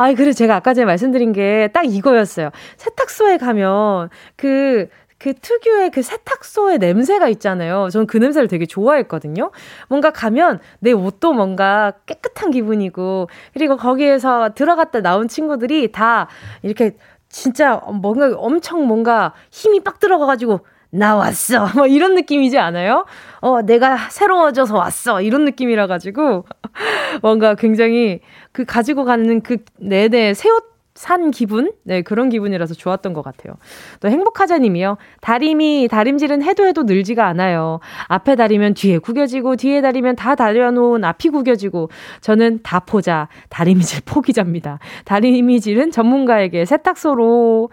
[0.00, 2.50] 아이, 그래, 제가 아까 전에 말씀드린 게 딱 이거였어요.
[2.78, 7.90] 세탁소에 가면 그, 그 특유의 그 세탁소의 냄새가 있잖아요.
[7.90, 9.50] 저는 그 냄새를 되게 좋아했거든요.
[9.90, 16.28] 뭔가 가면 내 옷도 뭔가 깨끗한 기분이고, 그리고 거기에서 들어갔다 나온 친구들이 다
[16.62, 16.96] 이렇게
[17.28, 20.60] 진짜 뭔가 엄청 뭔가 힘이 빡 들어가가지고,
[20.90, 21.68] 나왔어.
[21.76, 23.06] 뭐 이런 느낌이지 않아요?
[23.40, 25.22] 어, 내가 새로워져서 왔어.
[25.22, 26.44] 이런 느낌이라 가지고
[27.22, 28.20] 뭔가 굉장히
[28.52, 31.72] 그 가지고 가는 그 내내 새옷 산 기분?
[31.84, 33.54] 네, 그런 기분이라서 좋았던 것 같아요.
[34.00, 34.98] 또 행복하자님이요.
[35.22, 37.78] 다림이, 다림질은 해도 해도 늘지가 않아요.
[38.08, 44.78] 앞에 다리면 뒤에 구겨지고, 뒤에 다리면 다 다려놓은 앞이 구겨지고, 저는 다 포자, 다림질 포기자입니다.
[45.04, 47.70] 다림이질은 전문가에게 세탁소로,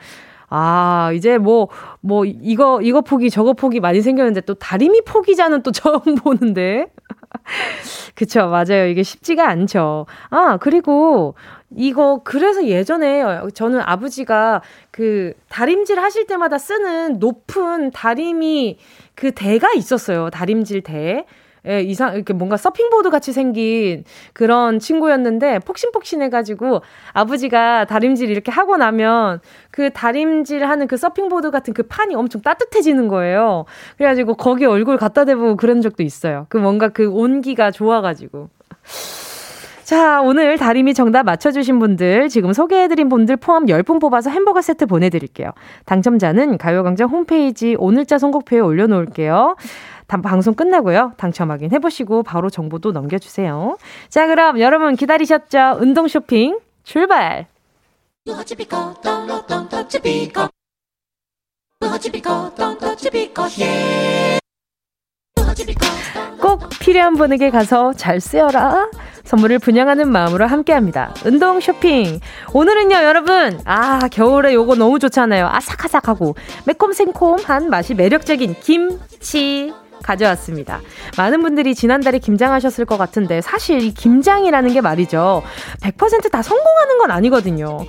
[0.49, 1.67] 아, 이제 뭐,
[1.99, 6.88] 뭐, 이거, 이거 포기, 저거 포기 많이 생겼는데 또 다리미 포기자는 또 처음 보는데.
[8.15, 8.88] 그쵸, 맞아요.
[8.88, 10.05] 이게 쉽지가 않죠.
[10.29, 11.36] 아, 그리고
[11.75, 18.77] 이거 그래서 예전에 저는 아버지가 그 다림질 하실 때마다 쓰는 높은 다리미
[19.15, 20.29] 그 대가 있었어요.
[20.29, 21.25] 다림질 대.
[21.65, 26.82] 예, 이상, 이렇게 뭔가 서핑보드 같이 생긴 그런 친구였는데, 폭신폭신해가지고,
[27.13, 29.39] 아버지가 다림질 이렇게 하고 나면,
[29.72, 33.65] 그 다림질 하는 그 서핑보드 같은 그 판이 엄청 따뜻해지는 거예요.
[33.98, 36.46] 그래가지고, 거기 얼굴 갖다 대고 그런 적도 있어요.
[36.50, 38.50] 그 뭔가 그 온기가 좋아가지고.
[39.88, 45.52] 자, 오늘 다리미 정답 맞춰주신 분들, 지금 소개해드린 분들 포함 10분 뽑아서 햄버거 세트 보내드릴게요.
[45.86, 49.56] 당첨자는 가요광장 홈페이지 오늘자 선곡표에 올려놓을게요.
[50.08, 51.13] 방송 끝나고요.
[51.17, 53.78] 당첨 확인해 보시고 바로 정보도 넘겨 주세요.
[54.10, 55.78] 자, 그럼 여러분 기다리셨죠?
[55.80, 57.48] 운동 쇼핑 출발!
[66.39, 68.89] 꼭 필요한 분에게 가서 잘 쓰여라.
[69.24, 71.13] 선물을 분양하는 마음으로 함께 합니다.
[71.26, 72.20] 운동 쇼핑.
[72.54, 73.60] 오늘은요, 여러분.
[73.65, 75.48] 아, 겨울에 요거 너무 좋잖아요.
[75.48, 79.74] 아삭아삭하고 매콤생콤한 맛이 매력적인 김치.
[80.03, 80.81] 가져왔습니다.
[81.17, 85.43] 많은 분들이 지난달에 김장하셨을 것 같은데 사실 이 김장이라는 게 말이죠.
[85.81, 87.86] 100%다 성공하는 건 아니거든요.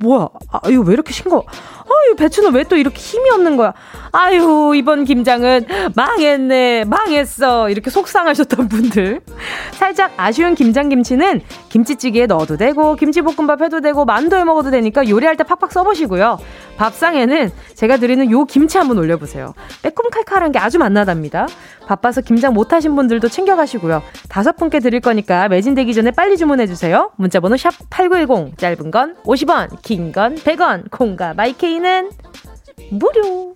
[0.00, 0.28] 뭐야?
[0.52, 1.44] 아, 이거 왜 이렇게 싱거?
[1.48, 3.72] 아유, 배추는 왜 또 이렇게 힘이 없는 거야?
[4.12, 5.64] 아유, 이번 김장은
[5.96, 7.70] 망했네, 망했어.
[7.70, 9.20] 이렇게 속상하셨던 분들.
[9.72, 15.72] 살짝 아쉬운 김장김치는 김치찌개에 넣어도 되고, 김치볶음밥 해도 되고, 만두에 먹어도 되니까 요리할 때 팍팍
[15.72, 16.38] 써보시고요.
[16.76, 19.54] 밥상에는 제가 드리는 요 김치 한번 올려보세요.
[19.82, 21.46] 매콤칼칼한 게 아주 맛나답니다.
[21.86, 24.02] 바빠서 김장 못하신 분들도 챙겨가시고요.
[24.28, 27.12] 다섯 분께 드릴 거니까 매진되기 전에 빨리 주문해주세요.
[27.16, 32.10] 문자번호 샵 8910, 짧은 건 50원, 긴 건 100원, 콩과 마이케이는
[32.90, 33.54] 무료.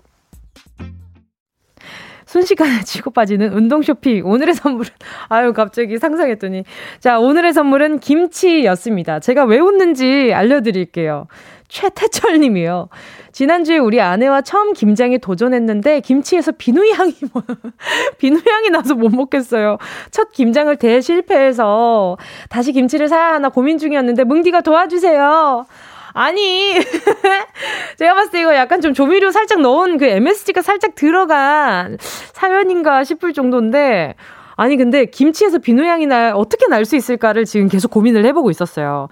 [2.24, 4.24] 순식간에 치고 빠지는 운동 쇼핑.
[4.24, 4.90] 오늘의 선물은,
[5.28, 6.64] 아유, 갑자기 상상했더니.
[7.00, 9.20] 자, 오늘의 선물은 김치였습니다.
[9.20, 11.26] 제가 왜 웃는지 알려드릴게요.
[11.68, 12.88] 최태철 님이요.
[13.32, 17.42] 지난주에 우리 아내와 처음 김장에 도전했는데 김치에서 비누 향이 뭐
[18.16, 19.76] 비누 향이 나서 못 먹겠어요.
[20.10, 22.16] 첫 김장을 대실패해서
[22.48, 25.66] 다시 김치를 사야 하나 고민 중이었는데 뭉디가 도와주세요.
[26.14, 26.74] 아니,
[27.98, 31.96] 제가 봤을 때 이거 약간 좀 조미료 살짝 넣은 그 MSG가 살짝 들어간
[32.32, 34.14] 사연인가 싶을 정도인데,
[34.56, 39.08] 아니, 근데 김치에서 비누향이 나, 어떻게 날 수 있을까를 지금 계속 고민을 해보고 있었어요.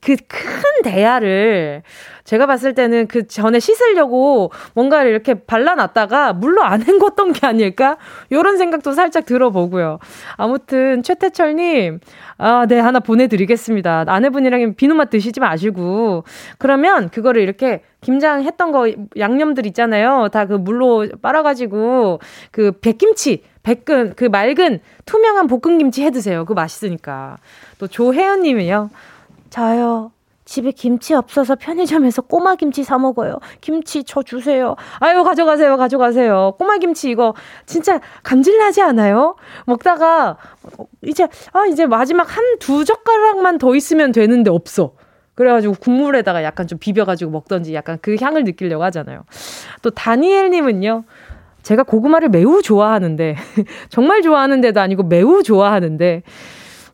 [0.00, 1.82] 그 큰 대야를
[2.24, 7.96] 제가 봤을 때는 그 전에 씻으려고 뭔가를 이렇게 발라놨다가 물로 안 헹궜던 게 아닐까?
[8.32, 9.98] 요런 생각도 살짝 들어보고요.
[10.36, 12.00] 아무튼 최태철님,
[12.38, 14.04] 아, 네, 하나 보내드리겠습니다.
[14.06, 16.24] 아내분이랑 비누맛 드시지 마시고.
[16.58, 20.28] 그러면 그거를 이렇게 김장했던 거 양념들 있잖아요.
[20.32, 26.40] 다 그 물로 빨아가지고 그 백김치, 백근, 그 맑은 투명한 볶음김치 해 드세요.
[26.44, 27.38] 그거 맛있으니까.
[27.78, 28.90] 또 조혜연님이요.
[29.54, 30.10] 저요.
[30.44, 33.38] 집에 김치 없어서 편의점에서 꼬마 김치 사 먹어요.
[33.60, 34.74] 김치 저 주세요.
[34.98, 36.56] 아유, 가져가세요, 가져가세요.
[36.58, 39.36] 꼬마 김치 이거 진짜 감질나지 않아요?
[39.64, 40.38] 먹다가
[41.02, 44.94] 이제, 아, 이제 마지막 한 두 젓가락만 더 있으면 되는데 없어.
[45.36, 49.22] 그래가지고 국물에다가 약간 좀 비벼가지고 먹던지 약간 그 향을 느끼려고 하잖아요.
[49.82, 51.04] 또 다니엘님은요.
[51.62, 53.36] 제가 고구마를 매우 좋아하는데,
[53.88, 56.22] 정말 좋아하는데도 아니고 매우 좋아하는데,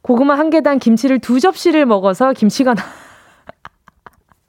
[0.02, 2.82] 고구마 한 개당 김치를 두 접시를 먹어서 김치가 나...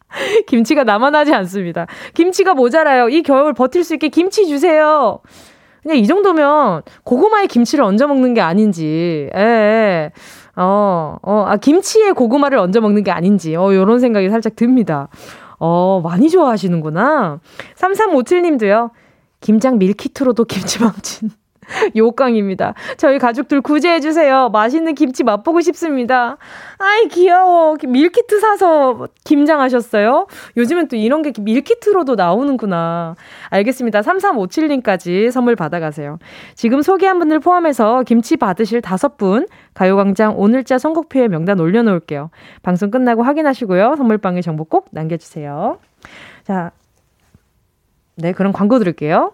[0.48, 1.88] 김치가 남아나지 않습니다.
[2.14, 3.10] 김치가 모자라요.
[3.10, 5.20] 이 겨울 버틸 수 있게 김치 주세요.
[5.82, 10.12] 그냥 이 정도면 고구마에 김치를 얹어 먹는 게 아닌지, 예, 예.
[10.56, 15.08] 어, 어, 아, 김치에 고구마를 얹어 먹는 게 아닌지, 어, 요런 생각이 살짝 듭니다.
[15.60, 17.40] 어, 많이 좋아하시는구나.
[17.76, 18.92] 3357님도요,
[19.40, 21.32] 김장 밀키트로도 김치망친.
[21.96, 22.74] 요강입니다.
[22.98, 24.50] 저희 가족들 구제해주세요.
[24.50, 26.38] 맛있는 김치 맛보고 싶습니다.
[26.78, 27.76] 아이, 귀여워.
[27.86, 30.28] 밀키트 사서 김장하셨어요?
[30.58, 33.16] 요즘엔 또 이런 게 밀키트로도 나오는구나.
[33.50, 34.02] 알겠습니다.
[34.02, 36.20] 3357님까지 선물 받아가세요.
[36.56, 42.30] 지금 소개한 분들 포함해서 김치 받으실 다섯 분 가요광장 오늘자 선곡표에 명단 올려놓을게요.
[42.62, 43.96] 방송 끝나고 확인하시고요.
[43.98, 45.78] 선물방에 정보 꼭 남겨주세요.
[46.44, 46.72] 자,
[48.16, 49.34] 네, 그럼 광고 들을게요.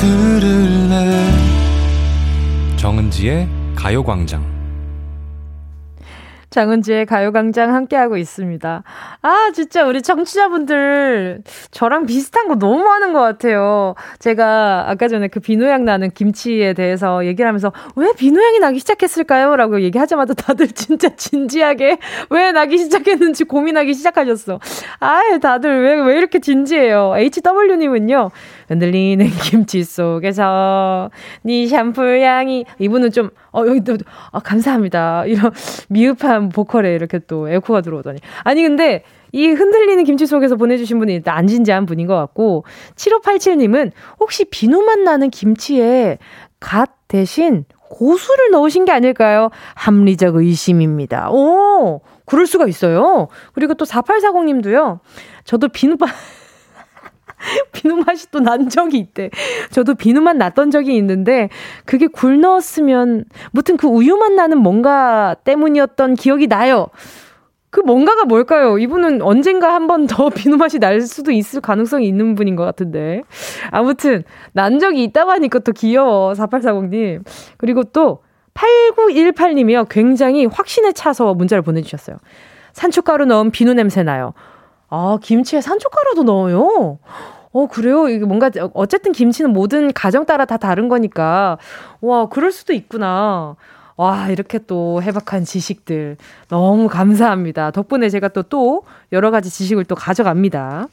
[0.00, 0.96] 들을래
[2.78, 4.42] 정은지의 가요광장
[6.50, 8.82] 장은지의 가요광장 함께하고 있습니다.
[9.22, 13.94] 아, 진짜 우리 청취자분들 저랑 비슷한 거 너무 많은 것 같아요.
[14.18, 19.54] 제가 아까 전에 그 비누향 나는 김치에 대해서 얘기를 하면서 왜 비누향이 나기 시작했을까요?
[19.54, 21.98] 라고 얘기하자마자 다들 진짜 진지하게
[22.30, 24.58] 왜 나기 시작했는지 고민하기 시작하셨어.
[24.98, 27.14] 아, 다들 왜, 왜 이렇게 진지해요?
[27.16, 28.30] HW님은요,
[28.70, 31.10] 흔들리는 김치 속에서
[31.42, 33.96] 네 샴푸 향이 이분은 좀 어 여기도
[34.30, 35.50] 아 감사합니다 이런
[35.88, 39.02] 미흡한 보컬에 이렇게 또 에코가 들어오더니 아니 근데
[39.32, 42.64] 이 흔들리는 김치 속에서 보내주신 분이 일단 안 진지한 분인 것 같고
[42.96, 46.18] 7587님은 혹시 비누맛 나는 김치에
[46.58, 49.50] 갓 대신 고수를 넣으신 게 아닐까요?
[49.74, 51.30] 합리적 의심입니다.
[51.30, 53.26] 오, 그럴 수가 있어요.
[53.52, 55.00] 그리고 또 4840님도요.
[55.42, 56.08] 저도 비누맛
[57.72, 59.30] 비누 맛이 또 난 적이 있대.
[59.70, 61.48] 저도 비누 맛 났던 적이 있는데
[61.84, 66.88] 그게 굴 넣었으면 무튼 그 우유 맛 나는 뭔가 때문이었던 기억이 나요.
[67.70, 68.78] 그 뭔가가 뭘까요?
[68.78, 73.22] 이분은 언젠가 한 번 더 비누 맛이 날 수도 있을 가능성이 있는 분인 것 같은데.
[73.70, 76.32] 아무튼 난 적이 있다고 하니까 또 귀여워.
[76.32, 77.22] 4840님.
[77.58, 78.22] 그리고 또
[78.54, 79.86] 8918님이요.
[79.88, 82.16] 굉장히 확신에 차서 문자를 보내주셨어요.
[82.72, 84.32] 산초가루 넣은 비누 냄새 나요.
[84.90, 86.98] 아, 김치에 산초가루도 넣어요?
[87.52, 88.08] 어, 그래요?
[88.08, 91.58] 이게 뭔가, 어쨌든 김치는 모든 가정 따라 다 다른 거니까.
[92.00, 93.56] 와, 그럴 수도 있구나.
[93.96, 96.16] 와, 이렇게 또 해박한 지식들.
[96.48, 97.70] 너무 감사합니다.
[97.70, 100.88] 덕분에 제가 또, 또 여러 가지 지식을 또 가져갑니다.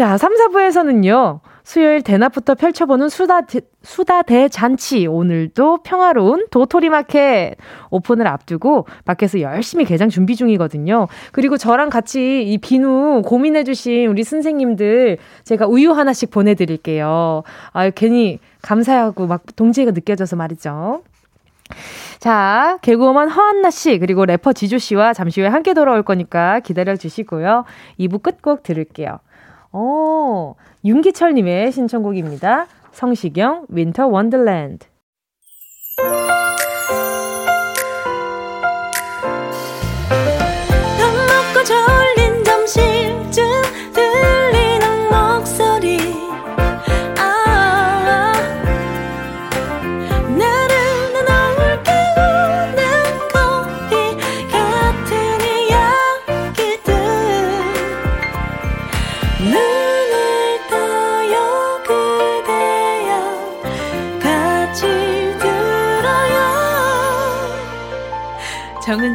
[0.00, 1.40] 자, 3, 4부에서는요.
[1.62, 3.42] 수요일 대낮부터 펼쳐보는 수다,
[3.82, 5.06] 수다 대잔치.
[5.06, 7.56] 오늘도 평화로운 도토리 마켓
[7.90, 11.06] 오픈을 앞두고 밖에서 열심히 개장 준비 중이거든요.
[11.32, 17.42] 그리고 저랑 같이 이 비누 고민해주신 우리 선생님들 제가 우유 하나씩 보내드릴게요.
[17.74, 21.02] 아, 괜히 감사하고 막 동지가 느껴져서 말이죠.
[22.20, 27.66] 자, 개그우먼 허한나 씨, 그리고 래퍼 지조 씨와 잠시 후에 함께 돌아올 거니까 기다려 주시고요.
[27.98, 29.18] 2부 끝곡 들을게요.
[29.72, 32.66] 오, 윤기철님의 신청곡입니다.
[32.92, 34.86] 성시경, 윈터 원더랜드.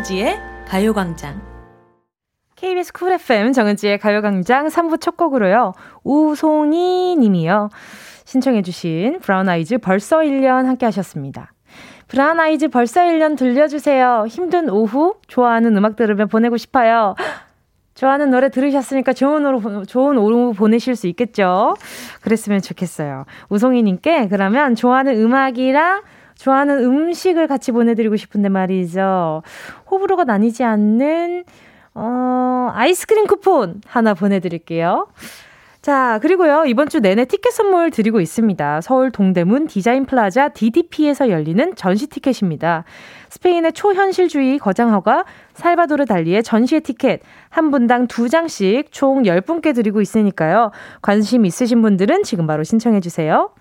[0.06, 1.41] 정은지의 가요광장.
[2.56, 5.74] KBS 쿨 FM 정은지의 가요광장 3부 첫 곡으로요.
[6.04, 7.70] 우송이 님이요.
[8.26, 11.54] 신청해주신 브라운 아이즈 벌써 1년 함께 하셨습니다.
[12.08, 14.26] 브라운 아이즈 벌써 1년 들려주세요.
[14.30, 17.15] 힘든 오후 좋아하는 음악 들으며 보내고 싶어요.
[17.96, 21.76] 좋아하는 노래 들으셨으니까 좋은 오후, 좋은 오후 보내실 수 있겠죠?
[22.22, 23.26] 그랬으면 좋겠어요.
[23.50, 26.04] 우송이님께 그러면 좋아하는 음악이랑
[26.36, 29.43] 좋아하는 음식을 같이 보내드리고 싶은데 말이죠.
[29.89, 31.43] 호불호가 나뉘지 않는,
[31.93, 35.08] 어, 아이스크림 쿠폰 하나 보내드릴게요.
[35.86, 38.82] 자, 그리고요, 이번 주 내내 티켓 선물 드리고 있습니다.
[38.82, 42.86] 서울 동대문 디자인 플라자 DDP에서 열리는 전시 티켓입니다.
[43.30, 50.02] 스페인의 초현실주의 거장 화가 살바도르 달리의 전시회 티켓 한 분당 두 장씩 총 10분께 드리고
[50.02, 50.71] 있으니까요.
[51.04, 53.52] 관심 있으신 분들은 지금 바로 신청해 주세요.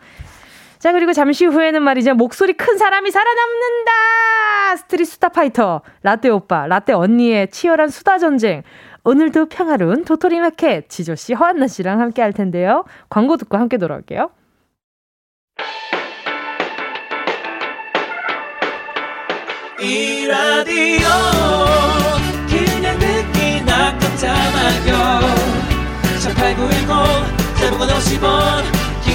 [0.85, 2.13] 자, 그리고 잠시 후에는 말이죠.
[2.13, 4.77] 목소리 큰 사람이 살아남는다!
[4.77, 8.63] street 수다 파이터, 라떼 오빠, 라떼 언니의 치열한 수다 전쟁.
[9.03, 12.85] 오늘도 평화로운 도토리 마켓, 지조씨, 허한나 씨랑 함께 할 텐데요.
[13.09, 14.29] 광고 듣고 함께 돌아올게요.
[19.81, 21.09] 이 라디오
[22.47, 25.21] 그냥 듣기나 깜짝마요
[26.21, 28.74] 18910 대목원 50원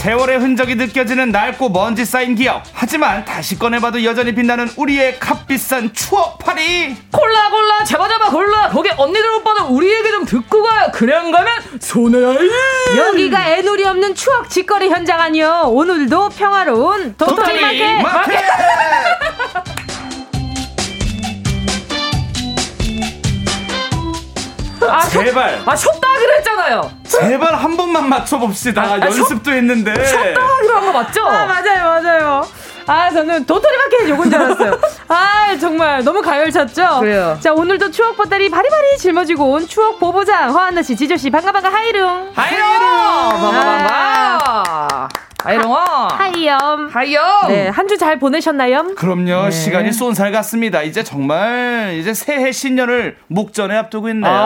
[0.00, 2.62] 세월의 흔적이 느껴지는 낡고 먼지 쌓인 기억.
[2.72, 6.96] 하지만 다시 꺼내봐도 여전히 빛나는 우리의 값비싼 추억 파리.
[7.12, 8.70] 골라 골라 잡아 잡아 골라.
[8.70, 10.88] 거기 언니들 오빠들 우리 얘기 좀 듣고 가요.
[10.94, 12.34] 그냥 가면 손해야.
[12.96, 15.64] 여기가 애놀이 없는 추억 직거래 현장 아니요.
[15.66, 18.00] 오늘도 평화로운 도토리 마켓.
[18.00, 18.40] 마켓.
[24.88, 25.60] 아, 제발.
[25.66, 26.90] 아, 쉬었다 했잖아요.
[27.04, 28.82] 제발 한 번만 맞춰봅시다.
[28.82, 29.92] 아, 연습도 했는데.
[30.04, 31.24] 쉬었다 하기로 한 거 맞죠?
[31.26, 32.48] 아, 맞아요, 맞아요.
[32.86, 34.78] 아, 저는 도토리 마켓 요건 줄 알았어요.
[35.08, 37.00] 아, 정말 너무 가열찼죠?
[37.00, 37.38] 그래요.
[37.40, 41.72] 자, 오늘도 추억 보따리 바리바리 짊어지고 온 추억 보보장 허한나 씨, 지조 씨, 반가 반가
[41.72, 42.30] 하이룽.
[42.34, 42.68] 하이룽!
[43.40, 45.08] 반가 반가.
[45.44, 46.08] 하이롱아.
[46.12, 46.88] 하이염.
[46.92, 47.24] 하이염.
[47.48, 48.94] 네, 한 주 잘 보내셨나요?
[48.96, 49.44] 그럼요.
[49.44, 49.50] 네.
[49.50, 50.82] 시간이 쏜살 같습니다.
[50.82, 54.30] 이제 정말 이제 새해 신년을 목전에 앞두고 있네요.
[54.30, 54.36] 아,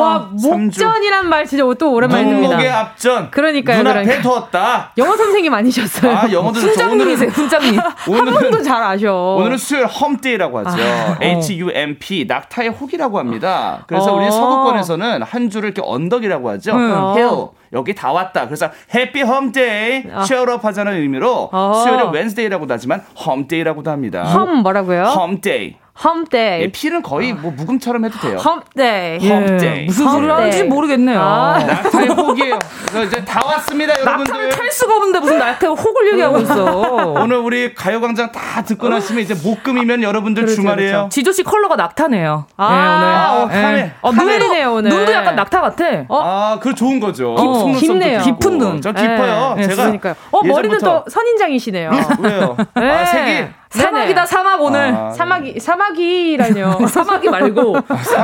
[0.00, 2.48] 와, 목전이란 말 진짜 또 오랜만에 듭니다.
[2.48, 3.30] 목목의 앞전.
[3.30, 3.78] 그러니까요.
[3.78, 4.22] 눈앞에 그러니까.
[4.22, 4.92] 두었다.
[4.98, 6.16] 영어 선생님 아니셨어요?
[6.16, 7.28] 아, 영어도 훈장님이세요.
[7.30, 7.78] 훈장님.
[7.82, 9.36] 한 번도 잘 아셔.
[9.38, 10.82] 오늘은 수요일 hump day라고 하죠.
[10.82, 13.84] 아, H-U-M-P 낙타의 혹이라고 합니다.
[13.86, 14.16] 그래서 어.
[14.16, 16.72] 우리 서구권에서는 한 주를 이렇게 언덕이라고 하죠.
[16.74, 17.12] 음.
[17.16, 17.46] hill.
[17.72, 18.46] 여기 다 왔다.
[18.46, 21.82] 그래서 happy hump day cheer up 하자는 의미로 어.
[21.82, 24.24] 수요일에 Wednesday라고도 하지만 hump day라고도 합니다.
[24.24, 25.04] hump 뭐라고요?
[25.04, 25.76] hump day.
[25.94, 26.62] hump day.
[26.62, 28.38] 예, P는 거의 뭐 묵음처럼 해도 돼요.
[28.38, 29.28] hump day.
[29.28, 29.80] hump day.
[29.82, 31.20] 예, 무슨 소리를 하는지 모르겠네요.
[31.20, 31.58] 아.
[31.62, 32.58] 낙타의 혹이에요.
[33.06, 34.32] 이제 다 왔습니다, 여러분들.
[34.32, 37.14] 낙타를 탈 수가 없는데 무슨 낙타의 혹을 얘기하고 있어.
[37.20, 40.90] 오늘 우리 가요광장 다 듣고 나시면 이제 목금이면 여러분들 그렇죠, 주말이에요.
[40.92, 41.08] 그렇죠.
[41.10, 42.46] 지조 씨 컬러가 낙타네요.
[42.56, 43.14] 아, 네, 오늘.
[43.14, 43.92] 아, 어, camel.
[44.00, 44.90] 어, 눈도, 오늘.
[44.90, 45.84] 눈도 약간 낙타 같아.
[46.08, 46.20] 어?
[46.22, 47.34] 아, 그 좋은 거죠.
[47.34, 48.20] 어, 깊네요.
[48.22, 48.80] 깊은 눈.
[48.80, 49.54] 저 깊어요.
[49.56, 49.82] 네, 제가.
[49.82, 50.14] 그러니까요.
[50.30, 51.90] 어, 머리는 또 선인장이시네요.
[52.20, 52.56] 왜요?
[52.76, 52.90] 네.
[52.90, 54.94] 아, 색이 사막이다 사막 오늘.
[54.94, 56.86] 아, 사막이 사막이라뇨.
[56.88, 57.76] 사막이 말고.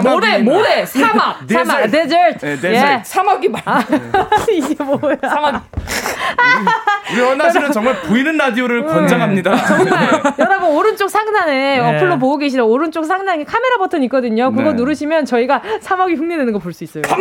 [0.05, 1.91] 모래 모래 사막 사막.
[1.91, 2.45] 데절트.
[2.47, 2.67] 네, 데절트.
[2.77, 3.03] 예.
[3.05, 3.83] 사막이 말 아,
[4.51, 5.17] 이게 뭐야.
[5.23, 5.65] 사막
[7.13, 8.93] 우리 원나 씨는 정말 보이는 라디오를 네.
[8.93, 10.33] 권장합니다 정말 네.
[10.39, 11.81] 여러분 오른쪽 상단에 네.
[11.81, 14.73] 어플로 보고 계시는 오른쪽 상단에 카메라 버튼 있거든요 그거 네.
[14.75, 17.03] 누르시면 저희가 사막이 흉내내는 거 볼 수 있어요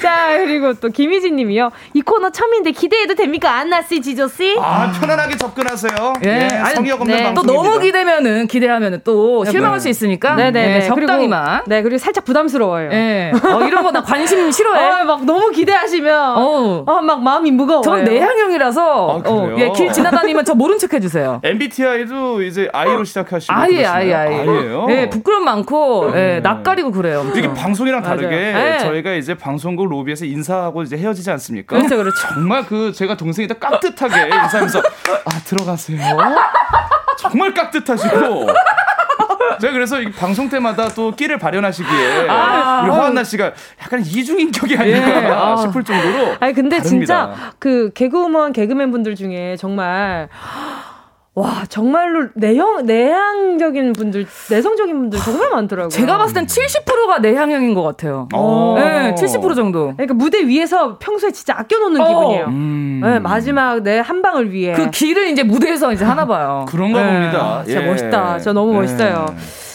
[0.00, 4.90] 자 그리고 또 김희진 님이요 이 코너 처음인데 기대해도 됩니까 안나 씨 지조 씨 아
[4.92, 6.14] 편안하게 접근하세요.
[6.24, 6.48] 예.
[6.52, 6.74] 예.
[6.74, 7.22] 성의역 없는 네.
[7.24, 7.46] 방송.
[7.46, 9.50] 또 너무 기대면은 기대하면은 또 네.
[9.50, 10.34] 실망할 수 있으니까.
[10.36, 10.50] 네네.
[10.50, 11.62] 네, 네, 적당히만.
[11.66, 12.90] 네 그리고 살짝 부담스러워요.
[12.92, 13.32] 예.
[13.42, 15.00] 어, 이런 거 나 관심 싫어해.
[15.00, 16.55] 어, 막 너무 기대하시면 어,
[16.86, 17.82] 어막 마음이 무거워.
[17.82, 21.40] 전 내향형이라서 아, 어, 예, 길 지나다니면 저 모른 척 해주세요.
[21.44, 23.52] MBTI도 이제 I로 시작하시고.
[23.54, 24.34] 아예 아예 아예.
[24.40, 24.86] 아예요.
[24.90, 27.24] 예 부끄럼 많고 예, 낯가리고 그래요.
[27.34, 28.78] 이게 방송이랑 다르게 네.
[28.78, 31.76] 저희가 이제 방송국 로비에서 인사하고 이제 헤어지지 않습니까?
[31.76, 32.16] 그렇죠 그렇죠.
[32.34, 35.98] 정말 그 제가 동생이 다 깍듯하게 인사하면서 아 들어가세요.
[37.18, 38.46] 정말 깍듯하시고.
[39.60, 45.26] 제가 그래서 방송 때마다 또 끼를 발현하시기에 아, 우리 허한나 씨가 약간 이중인격이 아닌가 예,
[45.28, 45.56] 아.
[45.62, 46.36] 싶을 정도로.
[46.40, 47.32] 아니 근데 다릅니다.
[47.34, 50.28] 진짜 그 개그우먼 개그맨 분들 중에 정말
[51.38, 55.90] 와 정말로 내형 내향적인 분들 내성적인 분들 정말 많더라고요.
[55.90, 58.26] 제가 봤을 땐 70%가 내향형인 것 같아요.
[58.34, 58.74] 어.
[58.78, 59.92] 네, 70% 정도.
[59.92, 62.08] 그러니까 무대 위에서 평소에 진짜 아껴놓는 어.
[62.08, 62.46] 기분이에요.
[62.46, 63.00] 음.
[63.04, 66.64] 네, 마지막 내 한 방을 위해 그 길을 이제 무대에서 이제 하나 봐요.
[66.70, 67.12] 그런가 네.
[67.12, 67.62] 봅니다.
[67.66, 67.86] 진짜 예.
[67.86, 68.38] 멋있다.
[68.38, 68.78] 저 너무 네.
[68.80, 69.26] 멋있어요.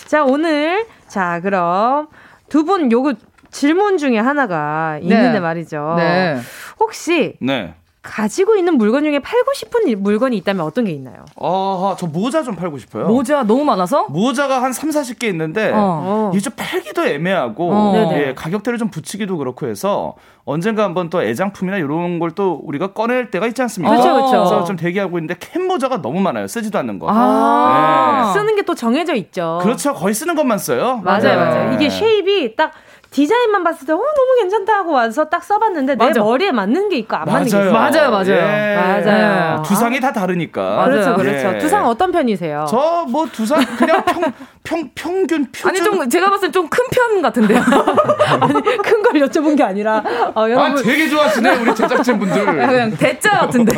[0.08, 2.08] 자 오늘 자 그럼
[2.50, 3.14] 두 분 요거
[3.52, 5.40] 질문 중에 하나가 있는데 네.
[5.40, 5.94] 말이죠.
[5.98, 6.38] 네.
[6.80, 7.76] 혹시 네.
[8.04, 11.24] 가지고 있는 물건 중에 팔고 싶은 물건이 있다면 어떤 게 있나요?
[11.40, 13.08] 아, 저 모자 좀 팔고 싶어요.
[13.08, 14.08] 모자 너무 많아서?
[14.10, 16.32] 모자가 한 3, 40개 있는데 어.
[16.34, 18.12] 이게 좀 팔기도 애매하고 어.
[18.14, 23.30] 예, 가격대를 좀 붙이기도 그렇고 해서 언젠가 한번 또 애장품이나 이런 걸 또 우리가 꺼낼
[23.30, 23.92] 때가 있지 않습니까?
[23.94, 24.32] 그렇죠, 그렇죠.
[24.32, 26.48] 그래서 좀 대기하고 있는데 캔 모자가 너무 많아요.
[26.48, 27.08] 쓰지도 않는 거.
[27.10, 28.40] 아~ 네.
[28.40, 29.60] 쓰는 게 또 정해져 있죠.
[29.64, 29.94] 그렇죠.
[29.94, 31.02] 거의 쓰는 것만 써요.
[31.04, 31.36] 맞아요, 네.
[31.36, 31.74] 맞아요.
[31.74, 32.72] 이게 shape이 딱
[33.12, 36.14] 디자인만 봤을 때 어, 너무 괜찮다 하고 와서 딱 써봤는데 맞아.
[36.14, 37.34] 내 머리에 맞는 게 있고 안 맞아요.
[37.34, 37.72] 맞는 게 있어요.
[37.74, 38.30] 맞아요, 맞아요.
[38.32, 38.76] 예.
[39.04, 39.58] 맞아요.
[39.58, 39.64] 네.
[39.68, 40.86] 두상이 다 다르니까.
[40.86, 41.56] 그렇죠, 그렇죠.
[41.56, 41.58] 예.
[41.60, 42.66] 두상 어떤 편이세요?
[42.70, 44.22] 저 뭐 두상 그냥 평,
[44.64, 45.70] 평, 평균 표준.
[45.70, 47.60] 아니 좀 제가 봤을 땐 좀 큰 편 같은데요.
[48.40, 50.02] 아니 큰 걸 여쭤본 게 아니라
[50.36, 50.60] 어, 여러분.
[50.72, 52.46] 아 되게 좋아하시네 우리 제작진 분들.
[52.46, 53.76] 그냥 대자 같은데.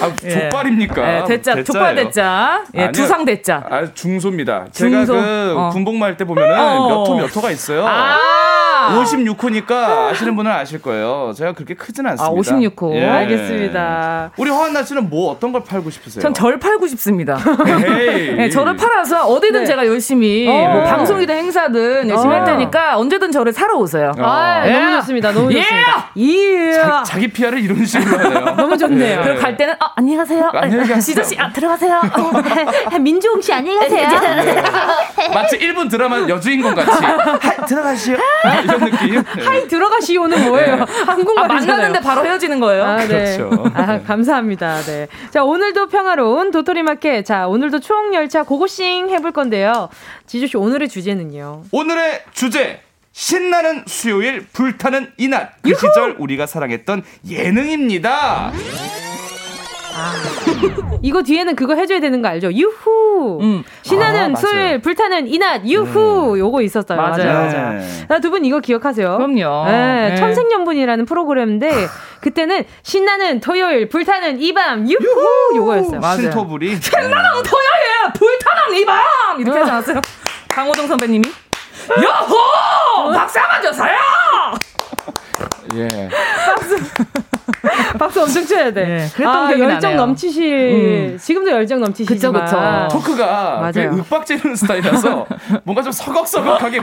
[0.00, 0.30] 아, 예.
[0.30, 1.16] 족발입니까?
[1.16, 2.62] 예, 대자, 족발 대자.
[2.74, 3.64] 예, 두상 대자.
[3.68, 4.66] 아, 중소입니다.
[4.70, 5.06] 중소?
[5.12, 5.70] 제가 그 어.
[5.70, 6.88] 군복무 할때 보면은 어.
[6.88, 7.84] 몇호 몇 호가 있어요.
[7.84, 8.16] 아~
[8.88, 11.32] 56호니까 아시는 분은 아실 거예요.
[11.36, 12.24] 제가 그렇게 크진 않습니다.
[12.24, 12.94] 아, 56호.
[12.94, 13.04] 예.
[13.06, 14.30] 알겠습니다.
[14.36, 16.22] 우리 허한나 씨는 뭐 어떤 걸 팔고 싶으세요?
[16.22, 17.36] 전 절 팔고 싶습니다.
[18.36, 19.66] 네, 저를 팔아서 어디든 네.
[19.66, 20.72] 제가 열심히 어.
[20.72, 22.38] 뭐 방송이든 행사든 열심히 어.
[22.38, 24.12] 할 테니까 언제든 저를 사러 오세요.
[24.16, 24.22] 어.
[24.22, 24.70] 아, 예.
[24.72, 25.32] 너무 좋습니다.
[25.32, 26.10] 너무 좋습니다.
[26.16, 26.72] 예.
[26.74, 28.54] 자, 자기 PR을 이런 식으로 하네요.
[28.56, 29.18] 너무 좋네요.
[29.20, 29.24] 예.
[29.24, 30.50] 그리고 갈 때는 어, 안녕하세요.
[30.54, 32.00] 안녕히 시저 씨, 아, 들어가세요.
[32.94, 34.08] 어, 민주홍 씨 안녕히 가세요.
[35.34, 36.90] 마치 일본 드라마 여주인공 같이
[37.66, 38.16] 들어가시오.
[38.64, 39.22] 이런 느낌.
[39.36, 39.42] 네.
[39.44, 40.76] hi 들어가시오는 뭐예요?
[40.76, 40.84] 네.
[41.06, 42.84] 한국말 아, 만나는데 바로 헤어지는 거예요.
[42.84, 43.06] 아, 네.
[43.36, 43.64] 그렇죠.
[43.74, 44.02] 아, 네.
[44.04, 44.80] 감사합니다.
[44.82, 45.08] 네.
[45.30, 47.24] 자, 오늘도 평화로운 도토리 마켓.
[47.24, 49.88] 자, 오늘도 추억 열차 고고싱 해볼 건데요.
[50.26, 51.64] 지조 씨 오늘의 주제는요.
[51.72, 52.80] 오늘의 주제
[53.12, 55.78] 신나는 수요일 불타는 이날 그 유후!
[55.80, 58.52] 시절 우리가 사랑했던 예능입니다.
[59.94, 60.12] 아.
[61.02, 62.50] 이거 뒤에는 그거 해줘야 되는 거 알죠?
[62.52, 63.38] 유후.
[63.40, 63.64] 음.
[63.82, 66.34] 신나는 아, 수요일 불타는 이낮 유후.
[66.34, 66.38] 음.
[66.38, 67.00] 요거 있었어요.
[67.00, 67.32] 맞아요.
[67.32, 67.80] 맞아요.
[68.08, 68.20] 맞아요.
[68.20, 69.16] 두분 이거 기억하세요?
[69.16, 69.66] 그럼요.
[69.70, 70.16] 네, 네.
[70.16, 71.70] 천생연분이라는 프로그램인데
[72.20, 75.02] 그때는 신나는 토요일 불타는 이 밤 유후.
[75.04, 75.56] 유후.
[75.56, 76.00] 요거였어요.
[76.00, 76.20] 맞아요.
[76.22, 76.76] 신토불이.
[76.80, 80.00] 신나는 토요일 불타는 이 밤 이렇게 하지 않았어요?
[80.48, 81.28] 강호동 선배님이?
[82.02, 83.12] 여호!
[83.12, 83.96] 박수 한번 주세요!
[85.74, 86.08] 예.
[86.46, 86.76] 박수.
[87.98, 88.84] 박수 엄청 쳐야 돼.
[88.84, 89.96] 네, 그랬던 아, 열정 나네요.
[89.96, 91.12] 넘치실.
[91.12, 91.18] 음.
[91.20, 92.44] 지금도 열정 넘치시지만.
[92.44, 92.88] 그쵸, 그쵸.
[92.92, 95.26] 토크가 그 윽박 지르는 스타일이라서
[95.64, 96.80] 뭔가 좀 서걱서걱하게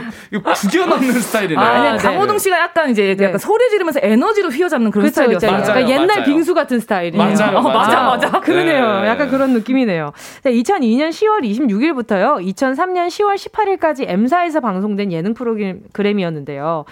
[0.62, 1.60] 구겨넣는 스타일이네.
[1.60, 1.98] 아, 네.
[1.98, 3.24] 강호동 씨가 약간 이제 네.
[3.24, 5.50] 약간 소리 지르면서 에너지로 휘어잡는 그런 스타일이었어요.
[5.50, 6.24] 맞아요, 그러니까 옛날 맞아요.
[6.24, 7.16] 빙수 같은 스타일이.
[7.16, 7.58] 맞아요.
[7.58, 8.30] 어, 맞아, 맞아.
[8.40, 9.00] 그러네요.
[9.00, 9.08] 네.
[9.08, 10.12] 약간 그런 느낌이네요.
[10.44, 12.44] 2002년 10월 26일부터요.
[12.54, 16.84] 2003년 10월 18일까지 M사에서 방송된 예능 프로그램이었는데요.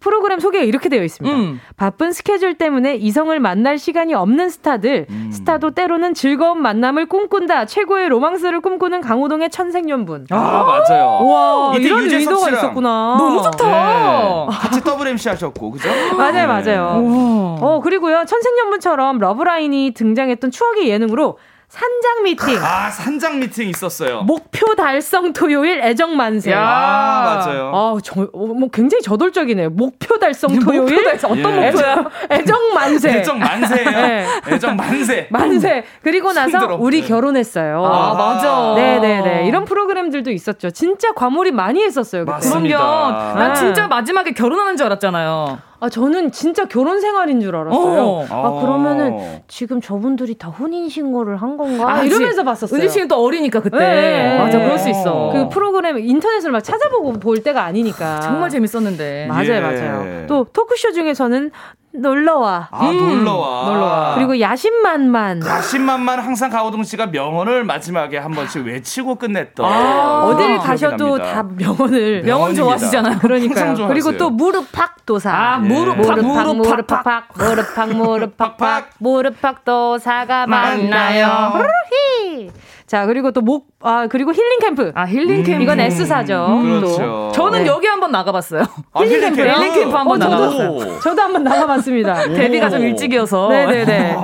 [0.00, 1.36] 프로그램 소개가 이렇게 되어 있습니다.
[1.36, 1.60] 음.
[1.76, 5.30] 바쁜 스케줄 때문에 이성을 만날 시간이 없는 스타들, 음.
[5.32, 7.66] 스타도 때로는 즐거운 만남을 꿈꾼다.
[7.66, 10.26] 최고의 로망스를 꿈꾸는 강호동의 천생연분.
[10.30, 11.26] 아, 아 맞아요.
[11.26, 13.16] 와, 이런 의도가 있었구나.
[13.18, 13.66] 너무 좋다.
[13.66, 14.46] 네.
[14.56, 15.88] 같이 더블 MC 하셨고, 그죠?
[16.16, 17.00] 맞아요, 맞아요.
[17.00, 17.58] 네.
[17.60, 21.38] 어, 그리고요, 천생연분처럼 love line이 등장했던 추억의 예능으로
[21.68, 22.58] 산장 미팅.
[22.62, 24.22] 아, 산장 미팅 있었어요.
[24.22, 26.52] 목표 달성 토요일 애정 만세.
[26.52, 27.72] 야, 아, 맞아요.
[27.74, 29.70] 아, 저, 어, 뭐 굉장히 저돌적이네요.
[29.70, 30.82] 목표 달성 토요일.
[30.82, 31.70] 목표 달성 어떤 예.
[31.72, 32.04] 목표야?
[32.30, 33.10] 애정 만세.
[33.18, 33.90] 애정 만세예요.
[33.90, 34.26] 네.
[34.48, 35.26] 애정 만세.
[35.30, 35.84] 만세.
[36.02, 37.84] 그리고 나서 우리 결혼했어요.
[37.84, 38.74] 아, 맞아.
[38.76, 39.46] 네, 네, 네.
[39.48, 40.70] 이런 프로그램들도 있었죠.
[40.70, 42.24] 진짜 과몰입 많이 했었어요.
[42.24, 42.78] 맞습니다.
[42.78, 43.38] 그럼요.
[43.38, 45.58] 난 진짜 마지막에 결혼하는 줄 알았잖아요.
[45.78, 48.02] 아, 저는 진짜 결혼 생활인 줄 알았어요.
[48.02, 48.26] 어.
[48.30, 51.90] 아, 그러면은 지금 저분들이 다 혼인 신고를 한 건가?
[51.90, 52.80] 아, 이러면서 봤었어요.
[52.80, 53.76] 은지 씨는 또 어리니까 그때.
[53.78, 54.38] 네.
[54.38, 55.30] 맞아, 그럴 수 있어.
[55.32, 58.20] 그 프로그램 인터넷을 막 찾아보고 볼 때가 아니니까.
[58.20, 59.26] 정말 재밌었는데.
[59.28, 59.60] 맞아요, 예.
[59.60, 60.26] 맞아요.
[60.26, 61.50] 또 토크쇼 중에서는
[62.00, 62.68] 놀러와.
[62.70, 62.96] 아, 음.
[62.96, 63.64] 놀러와.
[63.70, 64.14] 놀러와.
[64.16, 65.42] 그리고 야심만만.
[65.46, 69.64] 야심만만 항상 가오동 씨가 명언을 마지막에 한 번씩 외치고 끝냈던.
[69.66, 72.22] 아, 어딜 가셔도 다 명언을.
[72.22, 73.18] 명언 좋아하시잖아요.
[73.18, 73.74] 그러니까.
[73.88, 75.30] 그리고 또 무릎팍 도사.
[75.32, 81.52] 아, 무릎팍, 무릎팍, 무릎팍, 무릎팍, 무릎팍팍, 무릎팍 도사가 만나요.
[82.86, 84.90] 자, 그리고 또 목, 아, 그리고 힐링 캠프.
[84.94, 85.62] 아, 힐링 캠프.
[85.62, 86.46] 이건 S사죠.
[86.48, 87.30] 음, 그렇죠.
[87.34, 87.66] 저는 네.
[87.66, 88.62] 여기 한번 나가봤어요.
[88.92, 89.42] 아, 힐링, 캠프.
[89.42, 91.00] 힐링 캠프 한번 어, 나가봤어요.
[91.00, 92.28] 저도 한번 나가봤습니다.
[92.28, 93.48] 데뷔가 좀 일찍이어서.
[93.48, 94.16] 네네네.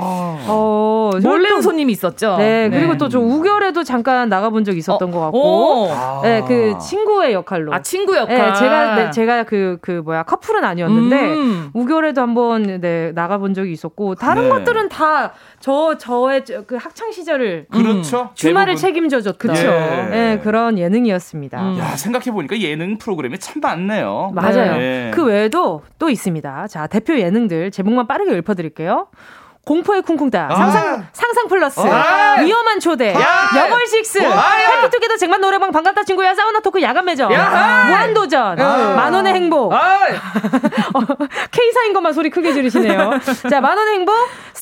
[0.45, 2.37] 어, 몰래 손님이 있었죠.
[2.37, 2.77] 네, 네.
[2.77, 5.83] 그리고 또저 우결에도 잠깐 나가본 적 있었던 어, 것 같고.
[5.85, 5.89] 오.
[6.23, 7.73] 네, 그 친구의 역할로.
[7.73, 8.35] 아, 친구 역할.
[8.35, 11.69] 네, 제가, 네, 제가 그, 그 뭐야, 커플은 아니었는데, 음.
[11.73, 14.49] 우결에도 한번, 네, 나가본 적이 있었고, 다른 네.
[14.49, 17.67] 것들은 다 저, 저의 그 학창 시절을.
[17.71, 18.21] 그렇죠.
[18.21, 19.37] 음, 주말을 책임져줬던.
[19.43, 19.67] 그렇죠.
[19.67, 20.07] 예.
[20.09, 21.61] 네, 그런 예능이었습니다.
[21.61, 21.79] 음.
[21.79, 24.31] 야, 생각해 보니까 예능 프로그램이 참 많네요.
[24.33, 24.77] 맞아요.
[24.77, 25.11] 네.
[25.13, 26.67] 그 외에도 또 있습니다.
[26.67, 29.07] 자, 대표 예능들 제목만 빠르게 읊어 드릴게요.
[29.65, 36.03] 공포의 쿵쿵따, 아~ 상상, 상상 플러스, 아~ 위험한 초대, 여걸 식스, 해피투게더 쟁반 노래방 반갑다
[36.03, 39.71] 친구야, 사우나 토크 야간 매점, 무한도전, 만원의 행복.
[41.51, 43.11] K사인 것만 소리 크게 지르시네요.
[43.49, 44.13] 자, 만원의 행복,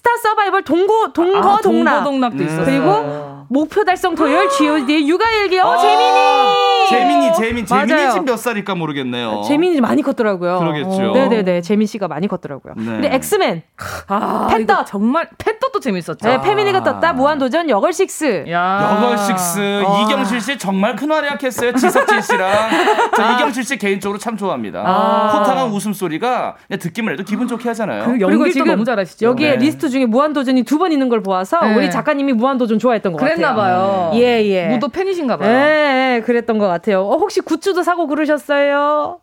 [0.04, 2.04] 스타 서바이벌 동고, 동거, 아, 동락.
[2.04, 2.66] 동동락도 있어요.
[2.66, 6.90] 그리고 목표 달성 토요일 GOD의 육아일기, 어, 재민이!
[6.90, 9.44] 재민이, 재민, 재민이 지금 몇 살일까 모르겠네요.
[9.48, 10.58] 재민이 많이 컸더라고요.
[10.60, 11.12] 그러겠죠.
[11.14, 12.74] 네네네, 재민 씨가 많이 컸더라고요.
[12.78, 12.84] 네.
[12.86, 13.62] 근데 엑스맨,
[14.08, 14.86] 아, 패떴.
[14.86, 16.18] 정말 패떴도 재밌었죠.
[16.28, 17.14] 네, 패밀리가 떴다.
[17.14, 18.46] 무한 도전 여걸식스.
[18.48, 19.84] 여걸식스.
[19.86, 20.02] 아.
[20.02, 21.74] 이경실 씨 정말 큰 활약했어요.
[21.74, 22.70] 지석진 씨랑.
[23.16, 23.32] 저 아.
[23.34, 24.84] 이경실 씨 개인적으로 참 좋아합니다.
[24.86, 25.38] 아.
[25.38, 28.06] 호탕한 웃음 소리가 그냥 듣기만 해도 기분 좋게 하잖아요.
[28.06, 29.26] 그 그리고 지금 너무 잘하시죠.
[29.26, 29.58] 여기에 네.
[29.58, 31.76] 리스트 중에 무한도전이 두 번 있는 걸 보아서 네.
[31.76, 34.10] 우리 작가님이 무한도전 좋아했던 것 그랬나 같아요.
[34.10, 34.12] 봐요.
[34.16, 34.68] 예, 예.
[34.70, 35.48] 무도 팬이신가 봐요.
[35.52, 37.02] 예, 예, 그랬던 것 같아요.
[37.04, 39.20] 어, 혹시 굿즈도 사고 그러셨어요?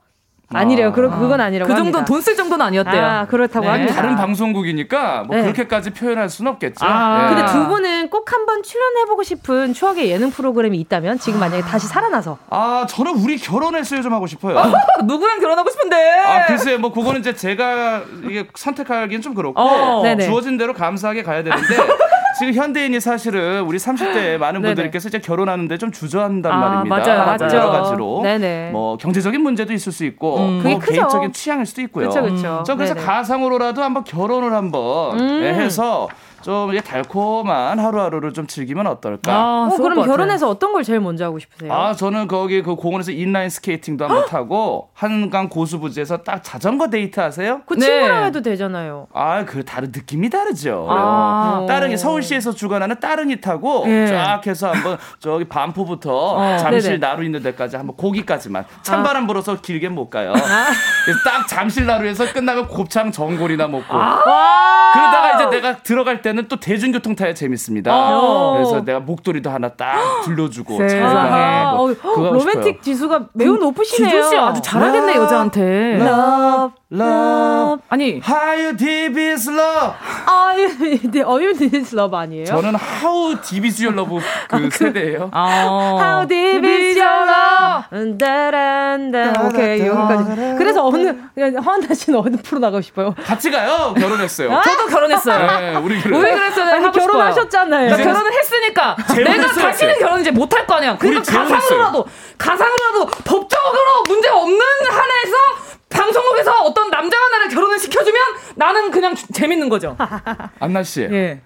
[0.53, 0.93] 아니래요.
[0.93, 1.71] 그, 그건 아니라고.
[1.71, 3.05] 그 정도 돈 쓸 정도는 아니었대요.
[3.05, 3.71] 아, 그렇다고 네.
[3.73, 3.95] 합니다.
[3.95, 5.43] 다른 방송국이니까 뭐 네.
[5.43, 6.85] 그렇게까지 표현할 수는 없겠죠.
[6.87, 7.35] 아, 네.
[7.35, 12.39] 근데 두 분은 꼭 한번 출연해보고 싶은 추억의 예능 프로그램이 있다면 지금 만약에 다시 살아나서.
[12.51, 14.57] 아, 저는 우리 결혼했어요 좀 하고 싶어요.
[15.05, 15.97] 누구랑 결혼하고 싶은데?
[16.27, 20.03] 아, 글쎄, 뭐 그거는 이제 제가 이게 선택하기는 좀 그렇고 어.
[20.21, 21.77] 주어진 대로 감사하게 가야 되는데.
[22.39, 26.97] 지금 현대인이 사실은 우리 30대 많은 분들께서 이제 결혼하는데 좀 주저한단 아, 말입니다.
[26.97, 27.57] 맞아요, 맞죠.
[27.57, 28.21] 여러 가지로.
[28.23, 28.71] 네네.
[28.73, 30.63] 뭐 경제적인 문제도 있을 수 있고, 음.
[30.63, 32.09] 뭐 개인적인 취향일 수도 있고요.
[32.09, 32.63] 그쵸.
[32.65, 33.07] 저 그래서 네네.
[33.07, 35.43] 가상으로라도 한번 결혼을 한번 음.
[35.43, 36.09] 해서
[36.43, 39.33] 좀 이게 달콤한 하루하루를 좀 즐기면 어떨까?
[39.33, 41.73] 아, 어, 그럼 결혼해서 어떤 걸 제일 먼저 하고 싶으세요?
[41.73, 47.63] 아, 저는 거기 그 공원에서 인라인 스케이팅도 한번 타고 한강 고수부지에서 딱 자전거 데이트 하세요?
[47.67, 47.87] 그 네.
[47.87, 49.09] 친구랑 해도 되잖아요.
[49.13, 50.87] 아, 그 다른 느낌이 다르죠.
[50.89, 54.07] 아, 따릉이 서울시에서 주관하는 따릉이 타고 네.
[54.07, 56.99] 쫙 해서 한번 저기 반포부터 어, 잠실 네네.
[56.99, 60.33] 나루 있는 데까지 한번 고기까지만 찬바람 불어서 길게 못 가요.
[60.33, 60.67] 아.
[61.05, 63.85] 그래서 딱 잠실 나루에서 끝나면 곱창 전골이나 먹고.
[63.91, 64.93] 아.
[64.93, 67.93] 그러다가 이제 내가 들어갈 때는 또 대중교통 타야 재밌습니다.
[67.93, 68.53] 아.
[68.55, 71.75] 그래서 내가 목도리도 하나 딱 둘러주고 아.
[71.79, 72.81] 어, 로맨틱 싶어요.
[72.83, 74.11] 지수가 매우 그, 높으시네요.
[74.11, 75.97] 지수 씨 아주 잘하겠네 여자한테.
[76.01, 77.83] Love, love.
[77.91, 79.95] 아니 How deep is love?
[80.27, 82.47] 아, How deep is love 아니에요?
[82.47, 84.19] 저는 How deep is your love
[84.49, 85.29] 그 아, 그, 세대예요.
[85.33, 85.99] 아.
[86.01, 88.19] How deep is your love?
[88.19, 89.43] 따란다.
[89.45, 90.57] 오케이 여기까지.
[90.57, 93.15] 그래서 어느 허한나 씨는 어느 프로 나가고 싶어요?
[93.23, 93.95] 같이 가요.
[93.99, 94.51] 결혼했어요.
[94.57, 94.63] 아?
[94.63, 95.61] 저도 결혼했어요.
[95.61, 96.17] 네, 우리 그래.
[96.17, 96.75] 우리 그랬어요.
[96.75, 97.97] 아니, 결혼하셨잖아요.
[97.97, 100.97] 결혼을 했으니까 내가 다시는 결혼 이제 못할 거 아니야.
[100.97, 102.07] 그러니까 가상으로라도
[102.39, 108.21] 가상으로라도 법적으로 문제 없는 한에서 방송국에서 어떤 남자가 나를 결혼을 시켜주면
[108.57, 109.97] 나는 그냥 재밌는 거죠.
[110.61, 111.03] 안나 씨.
[111.11, 111.41] 예.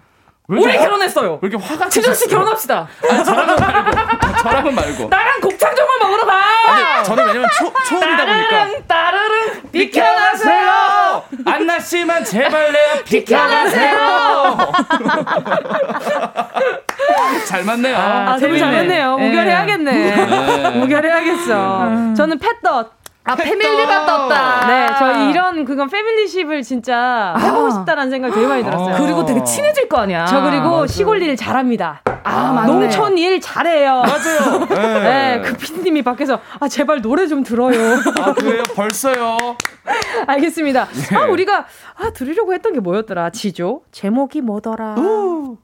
[0.49, 1.39] 우리 결혼했어요.
[1.41, 2.87] 왜 이렇게 화가 치준 씨 결혼합시다.
[3.11, 4.37] 아니, 저랑은 말고.
[4.43, 5.09] 저랑은 말고.
[5.09, 6.35] 나랑 곱창 전골 먹으러 가.
[6.69, 8.69] 아니, 저는 왜냐면 초, 초음이다 보니까.
[8.87, 11.23] 따르릉 비켜가세요.
[11.47, 14.59] 안나 씨만 제발 내요 비켜가세요.
[17.47, 17.97] 잘 맞네요.
[17.97, 19.15] 아, 재미 잘했네요.
[19.15, 19.93] 우결해야겠네.
[19.93, 20.81] 네.
[20.83, 22.15] 우결해야겠어.
[22.15, 23.02] 저는 팻떡.
[23.25, 24.67] 아, 패밀리가 떴다.
[24.67, 27.71] 네, 저희 이런 그건 패밀리십을 진짜 해보고 아.
[27.71, 28.97] 싶다라는 생각 되게 많이 들었어요.
[28.99, 30.27] 그리고 되게 친해질 거 아니야.
[30.27, 30.87] 저 그리고 맞아.
[30.93, 32.03] 시골 일 잘합니다.
[32.25, 32.73] 아, 맞네.
[32.73, 34.03] 농촌 일 잘해요.
[34.03, 34.67] 맞아요.
[34.69, 35.39] 네.
[35.39, 37.97] 네, 그 피디님이 밖에서 아 제발 노래 좀 들어요.
[38.21, 38.63] 아 그래요?
[38.75, 39.37] 벌써요?
[40.27, 40.87] 알겠습니다.
[40.87, 41.17] 네.
[41.17, 41.67] 아 우리가
[41.97, 43.31] 아 들으려고 했던 게 뭐였더라?
[43.31, 44.97] 지조 제목이 뭐더라?
[44.99, 45.59] 오.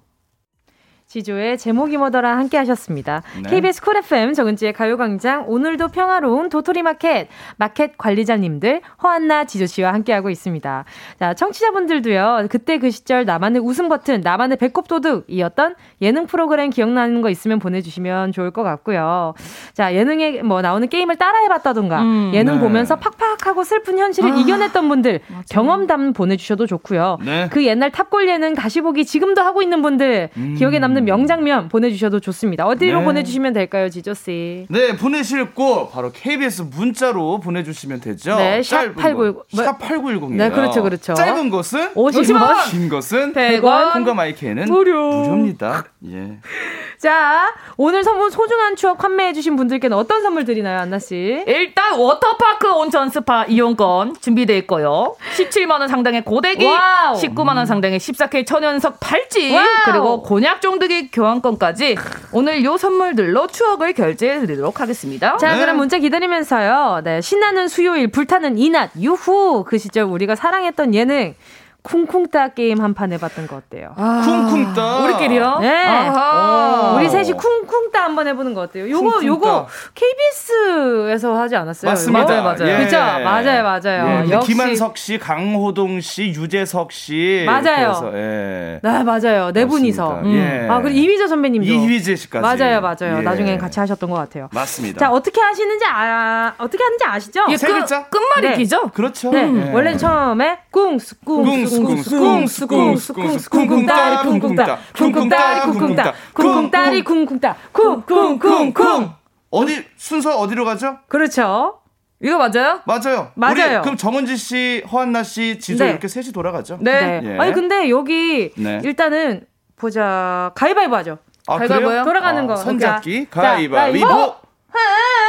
[1.08, 3.22] 지조의 제목이 뭐더라 함께 하셨습니다.
[3.42, 3.48] 네.
[3.48, 10.28] KBS 쿨 FM 정은지의 가요광장 오늘도 평화로운 도토리 마켓 마켓 관리자님들 허한나 지조 씨와 함께하고
[10.28, 10.84] 있습니다.
[11.18, 17.30] 자 청취자분들도요 그때 그 시절 나만의 웃음 버튼 나만의 배꼽 도둑이었던 예능 프로그램 기억나는 거
[17.30, 19.32] 있으면 보내주시면 좋을 것 같고요.
[19.72, 22.60] 자 예능에 뭐 나오는 게임을 따라해봤다던가 음, 예능 네.
[22.60, 25.42] 보면서 팍팍하고 슬픈 현실을 아, 이겨냈던 분들 맞아.
[25.48, 27.16] 경험담 보내주셔도 좋고요.
[27.24, 27.48] 네.
[27.50, 30.54] 그 옛날 탑골 예능 다시 보기 지금도 하고 있는 분들 음.
[30.58, 32.66] 기억에 남는 있는 명장면 보내주셔도 좋습니다.
[32.66, 33.04] 어디로 네.
[33.04, 34.66] 보내주시면 될까요, 지조 씨?
[34.68, 38.36] 네, 보내실 곳 바로 KBS 문자로 보내주시면 되죠.
[38.36, 39.64] 네, 샵 8910.
[39.64, 40.36] 샵 8910이에요.
[40.36, 41.14] 네, 그렇죠, 그렇죠.
[41.14, 45.10] 짧은 것은 50원, 긴 것은 100원, 콩과 마이크는 무료.
[45.10, 45.84] 무료입니다.
[46.06, 46.38] 예.
[46.98, 51.44] 자, 오늘 선물 소중한 추억 판매해주신 분들께는 어떤 선물 드리나요, 안나 씨?
[51.46, 55.14] 일단 워터파크 온천 스파 이용권 준비되어 있고요.
[55.36, 57.14] 17만 원 상당의 고데기, wow.
[57.14, 59.64] 19만 원 상당의 14K 천연석 팔찌, wow.
[59.84, 61.96] 그리고 곤약 쫑득이 교환권까지
[62.32, 65.36] 오늘 요 선물들로 추억을 결제해 드리도록 하겠습니다.
[65.36, 65.60] 자, 네.
[65.60, 67.02] 그럼 문자 기다리면서요.
[67.04, 69.64] 네, 신나는 수요일, 불타는 이낮, 유후!
[69.64, 71.34] 그 시절 우리가 사랑했던 예능.
[71.82, 73.94] 쿵쿵따 게임 한 판 해봤던 거 어때요?
[73.96, 75.58] 아, 쿵쿵따 우리끼리요?
[75.60, 75.86] 네.
[75.86, 76.94] 아하.
[76.96, 78.90] 우리 셋이 쿵쿵따 한번 해보는 거 어때요?
[78.90, 79.26] 요거 쿵쿵따.
[79.26, 81.90] 요거 KBS에서 하지 않았어요?
[81.92, 82.24] 맞습니다.
[82.26, 82.68] 맞아요, 맞아요.
[82.68, 82.84] 예.
[82.84, 82.98] 그죠?
[82.98, 84.24] 맞아요, 맞아요.
[84.26, 84.30] 예.
[84.30, 87.90] 역시 김한석 씨, 강호동 씨, 유재석 씨 맞아요.
[87.90, 88.80] 해서, 예.
[88.82, 89.52] 네, 맞아요.
[89.52, 90.20] 네 분이서.
[90.24, 90.34] 음.
[90.34, 90.66] 예.
[90.68, 93.18] 아 그리고 이휘재 선배님도 이휘재 씨까지 맞아요, 맞아요.
[93.18, 93.22] 예.
[93.22, 94.48] 나중에 같이 하셨던 것 같아요.
[94.52, 94.98] 맞습니다.
[94.98, 97.44] 자 어떻게 하시는지 아 어떻게 하는지 아시죠?
[97.50, 98.82] 예, 세 글자 끝말이 기죠?
[98.82, 98.90] 네.
[98.92, 99.30] 그렇죠.
[99.30, 99.46] 네.
[99.46, 99.72] 네.
[99.72, 109.12] 원래 처음에 꿍스 꿍스 꿍스 쿵쿵 쿵쿵 쿵쿵 쿵쿵따리 쿵쿵따 쿵쿵따리 쿵쿵따 쿵쿵따리 쿵쿵따 쿵쿵쿵쿵
[109.50, 110.98] 어디 순서 어디로 가죠?
[111.08, 111.80] 그렇죠.
[112.20, 112.80] 이거 맞아요?
[112.84, 113.30] 맞아요.
[113.34, 113.80] 맞아요.
[113.82, 115.90] 그럼 정은지 씨, 허한나 씨, 지조 네.
[115.90, 116.78] 이렇게 셋이 돌아가죠.
[116.80, 117.20] 네.
[117.20, 117.34] 네.
[117.34, 117.38] 예.
[117.38, 118.80] 아니 근데 여기 네.
[118.84, 119.46] 일단은
[119.76, 121.18] 보자 가위바위보 하죠.
[121.46, 122.56] 아, 가위바위보 돌아가는 아, 거.
[122.56, 124.34] 손잡기 가위바위보.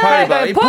[0.00, 0.60] 가위바위보.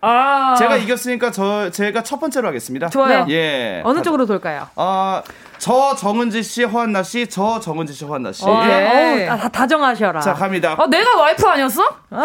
[0.00, 0.54] 아.
[0.58, 2.88] 제가 이겼으니까 저 제가 첫 번째로 하겠습니다.
[2.88, 3.24] 좋아요.
[3.24, 3.32] 네.
[3.34, 3.82] 예.
[3.84, 4.68] 어느 쪽으로 돌까요?
[4.76, 5.22] 아,
[5.58, 8.44] 저 정은지 씨, 허한나 씨, 저 정은지 씨, 허한나 씨.
[8.44, 9.28] 네.
[9.28, 10.20] 어, 다, 다정하셔라.
[10.20, 10.74] 자, 갑니다.
[10.78, 11.82] 어, 내가 와이프 아니었어?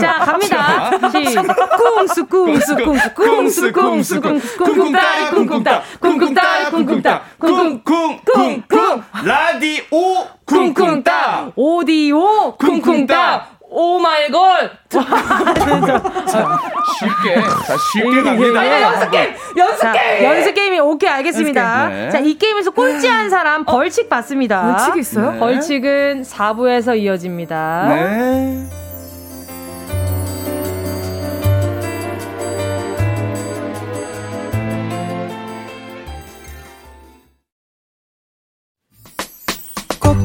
[0.00, 0.90] 자, 갑니다.
[0.90, 13.46] 쿵스 쿵스 쿵스 쿵스 쿵스 쿵스 쿵쿵따리 쿵쿵따 쿵쿵따리 쿵쿵따 쿵쿵쿵쿵 라디오 쿵쿵따 오디오 쿵쿵따
[13.70, 14.70] 오 마이 걸!
[16.98, 18.60] 쉽게, 자, 쉽게 갑니다.
[18.60, 19.34] 아, 연습 게임!
[19.58, 20.24] 연습 자, 게임!
[20.24, 21.88] 연습 게임이 오케이, 알겠습니다.
[21.88, 22.10] 네.
[22.10, 23.64] 자, 이 게임에서 꼴찌한 사람 어?
[23.64, 24.74] 벌칙 받습니다.
[24.74, 25.32] 벌칙 있어요?
[25.32, 25.38] 네.
[25.38, 27.88] 벌칙은 4부에서 이어집니다.
[27.88, 28.64] 네.
[40.00, 40.24] 꼭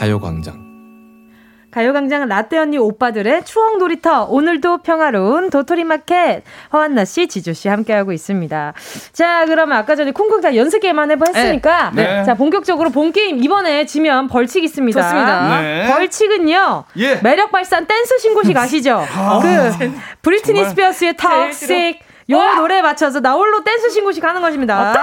[0.00, 0.70] 가요광장
[1.70, 6.42] 가요광장 라떼 언니 오빠들의 추억 놀이터 오늘도 평화로운 도토리 마켓
[6.72, 8.72] 허한나 씨, 지조 씨 함께하고 있습니다.
[9.12, 12.02] 자, 그러면 아까 전에 쿵쿵따 연습 게임만 해보 했으니까 네.
[12.02, 12.24] 네.
[12.24, 15.02] 자 본격적으로 본 게임 이번에 지면 벌칙 있습니다.
[15.02, 15.60] 좋습니다.
[15.60, 15.86] 네.
[15.86, 16.84] 벌칙은요.
[16.96, 17.16] 예.
[17.22, 19.04] 매력 발산 댄스 신고식 아시죠?
[19.42, 19.92] 그
[20.22, 22.00] 브리트니 스피어스의 Toxic
[22.30, 24.94] 요 노래에 맞춰서 나홀로 댄스 신고식 하는 것입니다.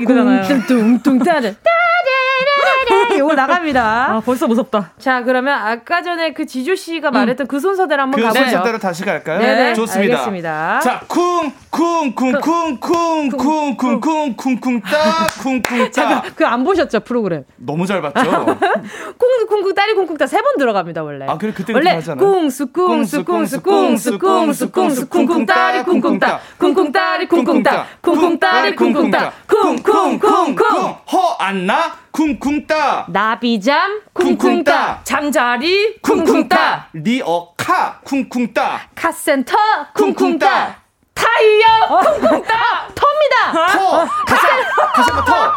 [0.00, 0.42] 이거잖아요.
[0.66, 3.82] 뚱뚱뚱 따라 따라라라 요거 나갑니다.
[4.16, 4.92] 아, 벌써 무섭다.
[4.98, 8.44] 자, 그러면 아까 전에 그 지조 씨가 말했던 그 순서대로 한번 그 가보죠.
[8.44, 9.38] 순서대로 다시 갈까요?
[9.40, 10.14] 네네, 좋습니다.
[10.14, 10.80] 알겠습니다.
[10.80, 16.22] 자, 쿵, 쿵, 쿵, 쿵, 쿵, 쿵, 쿵, 쿵, 쿵, 쿵, 따, 쿵, 쿵, 따.
[16.34, 17.44] 그안 보셨죠 프로그램?
[17.56, 18.30] 너무 잘 봤죠?
[18.30, 21.26] 쿵쿵 쿵쿵따리 쿵쿵따 세 번 들어갑니다 원래.
[21.28, 21.94] 아, 그래, 그때 원래.
[22.18, 28.38] 쿵수 쿵수 쿵수 쿵수 쿵수 쿵수 쿵쿵 딸이 쿵쿵 따 쿵쿵 딸이 쿵쿵 따 쿵쿵
[28.38, 33.04] 딸이 쿵쿵 따 쿵쿵 쿵쿵 허안나 쿵쿵 따.
[33.08, 35.00] 나비잠 쿵쿵 쿵쿵 따 따.
[35.04, 36.88] 잠자리 쿵쿵 따.
[36.92, 38.80] 리어카 쿵쿵 따.
[38.94, 39.56] 카센터
[39.94, 40.76] 쿵쿵 쿵쿵 따 따.
[41.14, 41.88] 타이어
[42.20, 42.88] 쿵쿵 따.
[42.94, 43.72] 터입니다.
[43.76, 44.06] 터.
[44.26, 45.52] 다시 한- 다시 한번 터.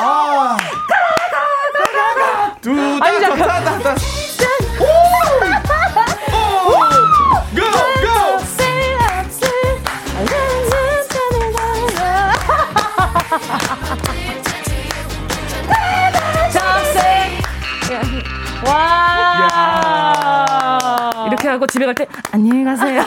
[0.00, 0.56] 아.
[3.00, 3.38] 아니, 잠깐.
[3.38, 3.94] 두다다다다.
[4.80, 5.55] 오.
[18.64, 19.95] 와.
[21.56, 23.02] 하고 집에 갈 때 안녕히 가세요.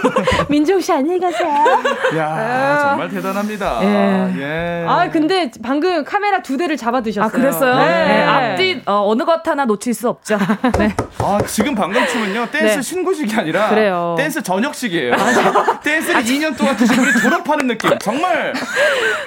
[0.48, 1.48] 민종 씨 안녕히 가세요.
[2.18, 3.78] 야 정말 대단합니다.
[3.82, 4.34] 예.
[4.38, 4.86] 예.
[4.86, 7.26] 아 근데 방금 카메라 두 대를 잡아두셨어요.
[7.26, 7.76] 아, 그랬어요?
[7.78, 8.04] 네.
[8.06, 10.38] 네, 앞뒤 어, 어느 것 하나 놓칠 수 없죠.
[10.78, 10.94] 네.
[11.18, 12.82] 아 지금 방금 춤은요 댄스 네.
[12.82, 14.14] 신고식이 아니라 그래요.
[14.18, 15.14] 댄스 전역식이에요.
[15.82, 17.90] 댄스를 2년 동안 드신 분이 졸업하는 느낌.
[18.00, 18.52] 정말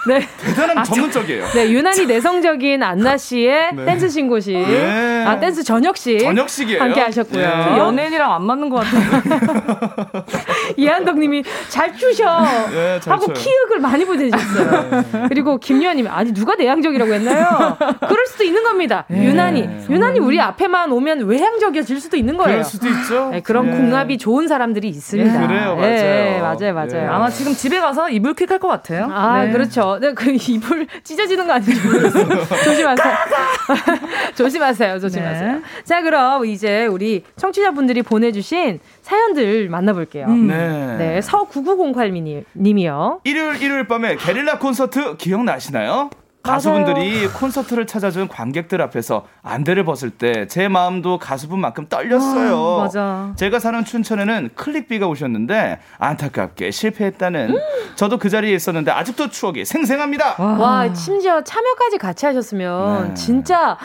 [0.08, 0.28] 네.
[0.46, 1.48] 대단한 전문적이에요.
[1.56, 3.86] 네, 유난히 내성적인 안나 씨의 네.
[3.86, 4.54] 댄스 신고식.
[4.56, 5.24] 네.
[5.26, 6.20] 아, 댄스 전역식.
[6.20, 6.82] 전역식이에요.
[6.82, 7.42] 함께 하셨고요.
[7.42, 7.78] 예.
[7.78, 10.24] 연예인이랑 안 맞는 것 같아요.
[10.78, 12.46] 이한덕 님이 잘 추셔.
[12.74, 13.28] 예, 잘 하고.
[13.28, 13.34] 네.
[13.34, 15.04] 키읔을 많이 보내주셨어요.
[15.30, 17.78] 그리고 김유한 님이 아니, 누가 내향적이라고 했나요?
[18.08, 19.06] 그럴 수도 있는 겁니다.
[19.10, 19.70] 유난히.
[19.90, 22.52] 유난히 우리 앞에만 오면 외향적이어질 수도 있는 거예요.
[22.52, 23.30] 그럴 수도 있죠.
[23.32, 23.72] 네, 그런 예.
[23.78, 25.44] 공합이 좋은 사람들이 있습니다.
[25.44, 26.58] 예, 그래요, 예, 맞아요.
[26.58, 27.04] 맞아요, 맞아요.
[27.04, 27.08] 예.
[27.08, 29.08] 아마 지금 집에 가서 이불 킥 할 것 같아요.
[29.12, 29.52] 아, 네.
[29.52, 30.00] 그렇죠.
[30.02, 32.26] 네, 그 이불 찢어지는 거 아닌지 모르겠어요.
[32.64, 33.16] 조심하세요.
[34.36, 35.00] 조심하세요.
[35.00, 35.52] 조심하세요.
[35.54, 35.62] 네.
[35.84, 38.47] 자, 그럼 이제 우리 청취자분들이 보내주신
[39.02, 40.26] 사연들 만나볼게요.
[40.28, 40.48] 음.
[40.48, 40.98] 네.
[40.98, 43.20] 네, 서9908님이요.
[43.24, 46.10] 일요일 일요일 밤에 게릴라 콘서트 기억나시나요?
[46.44, 52.78] 가수분들이 콘서트를 찾아준 관객들 앞에서 안대를 벗을 때 제 마음도 가수분만큼 떨렸어요.
[52.80, 53.34] 아, 맞아.
[53.36, 57.58] 제가 사는 춘천에는 클릭비가 오셨는데 안타깝게 실패했다는
[57.96, 60.36] 저도 그 자리에 있었는데 아직도 추억이 생생합니다.
[60.42, 63.14] 와, 심지어 참여까지 같이 하셨으면 네.
[63.14, 63.78] 진짜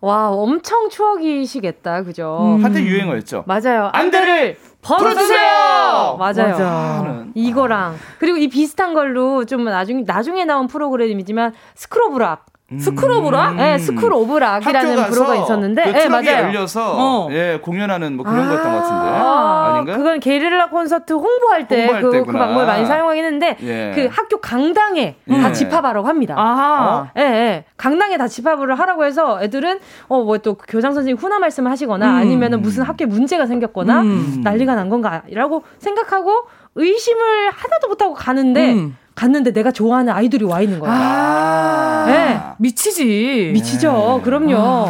[0.00, 2.02] 와, 엄청 추억이시겠다.
[2.04, 2.38] 그죠?
[2.58, 2.64] 음.
[2.64, 3.44] 한때 유행어였죠.
[3.46, 3.90] 맞아요.
[3.92, 6.16] 안대를 벗어주세요.
[6.18, 6.50] 맞아요.
[6.52, 7.24] 맞아.
[7.34, 12.46] 이거랑 그리고 이 비슷한 걸로 좀 나중 나중에 나온 프로그램이지만 스크로브락.
[12.78, 13.56] 스크로브락?
[13.56, 15.04] 네, School of Rock이라는 음.
[15.10, 16.46] 프로가 있었는데, 그 네, 맞아요.
[16.48, 17.28] 열려서 어.
[17.32, 19.96] 예 공연하는 뭐 그런 거였던 것 같은데 아, 아닌가?
[19.96, 22.24] 그건 게릴라 콘서트 홍보할 때 그, 그.
[22.32, 23.92] 방법을 많이 사용하긴 했는데, 예.
[23.94, 25.52] 그 학교 강당에 다 예.
[25.52, 26.34] 집합하라고 합니다.
[26.36, 27.10] 아하.
[27.16, 27.64] 예, 예.
[27.78, 32.60] 강당에 다 집합을 하라고 해서 애들은 어 뭐 또 교장 선생님 훈화 말씀을 하시거나 아니면은
[32.60, 34.40] 무슨 학교에 문제가 생겼거나 음.
[34.44, 36.32] 난리가 난 건가라고 생각하고
[36.74, 38.96] 의심을 하나도 못하고 가는데 음.
[39.18, 40.94] 갔는데 내가 좋아하는 아이돌이 와 있는 거예요.
[40.96, 42.04] 아.
[42.06, 42.40] 네.
[42.58, 43.50] 미치지.
[43.52, 44.20] 미치죠.
[44.22, 44.86] 그럼요.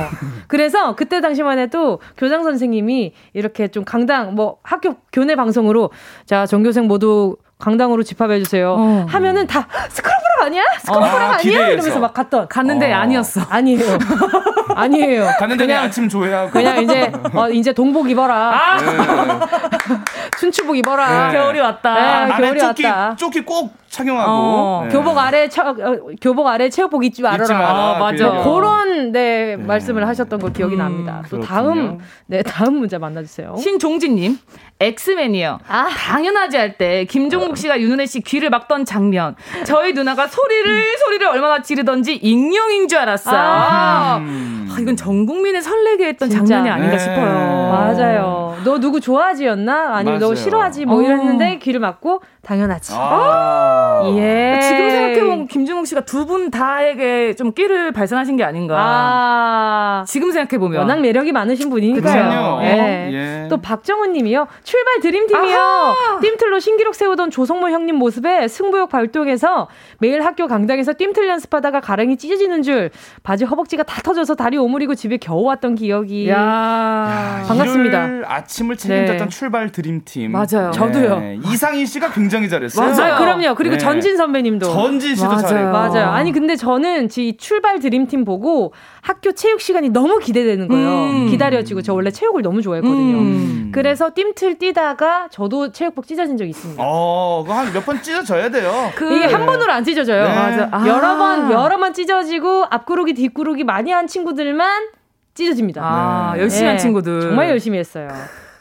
[0.49, 5.91] 그래서 그때 당시만 해도 교장 선생님이 이렇게 좀 강당 뭐 학교 교내 방송으로
[6.27, 8.75] 자 전교생 모두 강당으로 집합해 주세요.
[8.79, 9.07] 어.
[9.09, 10.63] 하면은 다 스크럽브락 아니야?
[10.81, 11.37] 스크럽브락 아, 아니야?
[11.39, 11.73] 기대해서.
[11.73, 12.49] 이러면서 막 갔던.
[12.49, 12.97] 갔는데 어.
[12.99, 13.41] 아니었어.
[13.49, 13.99] 아니에요.
[14.77, 15.25] 아니에요.
[15.39, 18.77] 갔는데 그냥 그냥 아침 조회하고 그냥 이제 어 이제 동복 입어라.
[18.79, 19.97] 네.
[20.39, 21.33] 춘추복 입어라.
[21.33, 21.39] 네.
[21.39, 22.27] 겨울이 왔다.
[22.27, 22.37] 네.
[22.37, 23.17] 겨울이 조끼 왔다.
[23.17, 24.83] 조끼 꼭 착용하고 어.
[24.87, 24.93] 네.
[24.93, 25.75] 교복 아래 처, 어,
[26.21, 27.43] 교복 아래 체육복 입지 말아라.
[27.43, 27.69] 입지 마라.
[27.69, 28.29] 아, 맞아.
[28.29, 31.23] 뭐 그런 네, 네, 말씀을 하셨던 거 기억이 음, 납니다.
[31.31, 33.57] 또 다음 네 다음 문제 만나주세요.
[33.59, 34.39] 신종진님
[34.81, 35.59] 엑스맨이요.
[35.69, 35.89] 아.
[35.89, 39.35] 당연하지 할 때 김종국 씨가 윤은혜 씨 귀를 막던 장면.
[39.65, 43.37] 저희 누나가 소리를 소리를 얼마나 지르던지 익룡인 줄 알았어요.
[43.41, 44.17] 아.
[44.19, 44.69] 음.
[44.71, 46.45] 아, 이건 전 국민을 설레게 했던 진짜.
[46.57, 46.99] 장면이 아닌가 네.
[46.99, 47.71] 싶어요.
[47.73, 48.57] 맞아요.
[48.65, 49.95] 너 누구 좋아하지였나?
[49.97, 50.29] 아니면 맞아요.
[50.29, 50.85] 너 싫어하지?
[50.85, 51.03] 뭐 어.
[51.03, 52.95] 이랬는데 귀를 막고 당연하지.
[52.97, 54.59] 아~ 예.
[54.63, 58.77] 지금 생각해보면 김준욱 씨가 두 분 다에게 좀 끼를 발산하신 게 아닌가.
[58.79, 60.81] 아~ 지금 생각해보면.
[60.81, 62.61] 워낙 매력이 많으신 분이니까요.
[62.63, 63.11] 예.
[63.13, 63.47] 예.
[63.49, 64.47] 또 박정훈 님이요.
[64.63, 65.95] 출발 드림팀이요.
[66.23, 69.69] 띠틀로 신기록 세우던 조성모 형님 모습에 승부욕 발동해서
[69.99, 72.91] 매일 학교 강당에서 띠틀 연습하다가 가랑이 찢어지는 줄
[73.23, 76.29] 바지 허벅지가 다 터져서 다리 오므리고 집에 겨우 왔던 기억이.
[76.29, 78.23] 야, 반갑습니다.
[78.27, 79.35] 아침을 책임졌던 네.
[79.35, 80.33] 출발 드림팀.
[80.33, 80.71] 맞아요.
[80.71, 80.71] 네.
[80.73, 81.23] 저도요.
[81.51, 82.91] 이상희 씨가 굉장히 잘했어요.
[82.91, 83.17] 맞아요.
[83.17, 83.55] 그럼요.
[83.55, 83.79] 그리고 네.
[83.79, 84.67] 전진 선배님도.
[84.67, 85.41] 전진 씨도 맞아요.
[85.41, 85.73] 잘했고.
[85.73, 86.07] 맞아요.
[86.11, 90.89] 아니 근데 저는 지 출발 드림팀 보고 학교 체육 시간이 너무 기대되는 거예요.
[90.89, 91.27] 음.
[91.29, 93.19] 기다려지고 저 원래 체육을 너무 좋아했거든요.
[93.19, 93.73] 음.
[93.75, 96.83] 그래서 뜀틀 뛰다가 저도 체육복 찢어진 적이 있습니다.
[96.85, 98.91] 어, 한몇 번 찢어져야 돼요.
[98.95, 100.23] 그 이게 한 번으로 안 찢어져요.
[100.29, 100.35] 네.
[100.35, 100.69] 맞아.
[100.71, 100.87] 아.
[100.87, 104.89] 여러 번 여러 번 찢어지고 앞구르기 뒷구르기 많이 한 친구들만
[105.35, 105.81] 찢어집니다.
[105.83, 106.43] 아, 네.
[106.43, 106.83] 열심히 한 네.
[106.83, 107.21] 친구들.
[107.21, 108.09] 정말 열심히 했어요.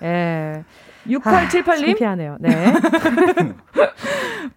[0.03, 0.63] 예.
[1.09, 1.85] 6878님.
[1.85, 2.37] 창피하네요.
[2.39, 2.73] 네.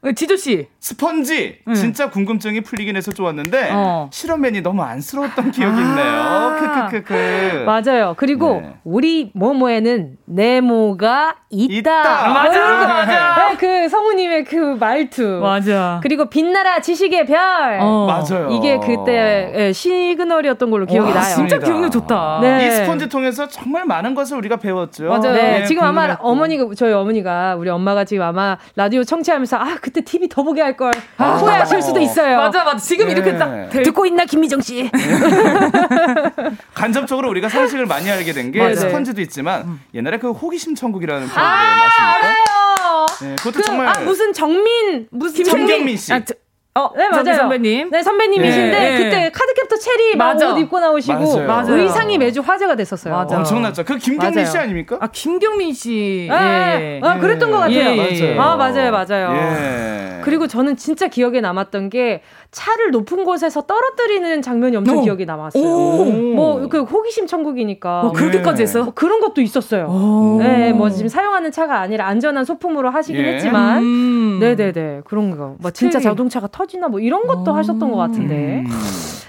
[0.15, 0.69] 지조씨.
[0.79, 1.59] 스펀지.
[1.69, 1.75] 응.
[1.75, 4.09] 진짜 궁금증이 풀리긴 해서 좋았는데, 어.
[4.13, 6.89] 실험맨이 너무 안쓰러웠던 기억이 아~ 있네요.
[6.91, 7.65] 크크크크.
[7.67, 8.15] 맞아요.
[8.17, 8.75] 그리고, 네.
[8.85, 11.75] 우리 모모에는 네모가 있다.
[11.75, 12.29] 있다.
[12.29, 13.49] 맞아, 맞아.
[13.51, 15.41] 네, 그 성우님의 그 말투.
[15.43, 16.01] 맞아.
[16.03, 17.39] 그리고 빛나라 지식의 별.
[17.81, 18.07] 어.
[18.07, 18.51] 맞아요.
[18.51, 21.35] 이게 그때 예, 시그널이었던 걸로 기억이 와, 나요.
[21.35, 22.39] 진짜 기억력 좋다.
[22.43, 22.67] 네.
[22.67, 25.05] 이 스펀지 통해서 정말 많은 것을 우리가 배웠죠.
[25.09, 25.33] 맞아요.
[25.33, 30.28] 네, 지금 아마 어머니가 저희 어머니가 우리 엄마가 지금 아마 라디오 청취하면서 아 그때 TV
[30.28, 30.91] 더 보게 할 걸.
[31.18, 32.36] 아, 후회하실 수도 있어요.
[32.38, 32.78] 맞아 맞아.
[32.78, 33.12] 지금 네.
[33.12, 34.91] 이렇게 딱 듣고 있나 김미정 씨.
[36.74, 41.84] 간접적으로 우리가 상식을 많이 알게 된 게 스펀지도 있지만 옛날에 그 호기심 천국이라는 프로그램 아,
[41.84, 43.07] 아십니까?
[43.20, 46.12] 네, 그것도 그, 정말 아, 무슨 정민 무슨 김정민 씨.
[46.12, 46.20] 아,
[46.73, 47.35] 어, 네, 맞아요.
[47.37, 47.91] 선배님.
[47.91, 48.97] 네, 선배님이신데 네.
[48.97, 51.75] 그때 카드캡터 체리 막옷 입고 나오시고 맞아요.
[51.77, 53.12] 의상이 매주 화제가 됐었어요.
[53.12, 53.39] 맞아.
[53.39, 53.85] 엄청났죠.
[53.85, 54.51] 그 김경민 맞아요.
[54.51, 54.97] 씨 아닙니까?
[55.01, 56.29] 아, 김경민 씨.
[56.31, 57.01] 아, 예.
[57.03, 57.75] 아, 그랬던 것 같아요.
[57.77, 58.39] 예, 예.
[58.39, 59.33] 아, 맞아요, 맞아요.
[59.37, 60.21] 예.
[60.23, 65.03] 그리고 저는 진짜 기억에 남았던 게 차를 높은 곳에서 떨어뜨리는 장면이 엄청 오.
[65.03, 65.62] 기억에 남았어요.
[65.64, 68.03] 뭐 그 호기심 천국이니까.
[68.03, 68.85] 어, 그렇게까지 했어요?
[68.85, 70.37] 뭐 그런 것도 있었어요.
[70.39, 73.35] 네, 뭐 지금 사용하는 차가 아니라 안전한 소품으로 하시긴 예.
[73.35, 74.39] 했지만, 음.
[74.41, 75.57] 네네네 그런 거.
[75.59, 78.65] 뭐 진짜 자동차가 터 지나 뭐 이런 것도 하셨던 것 같은데.
[78.67, 78.71] 음.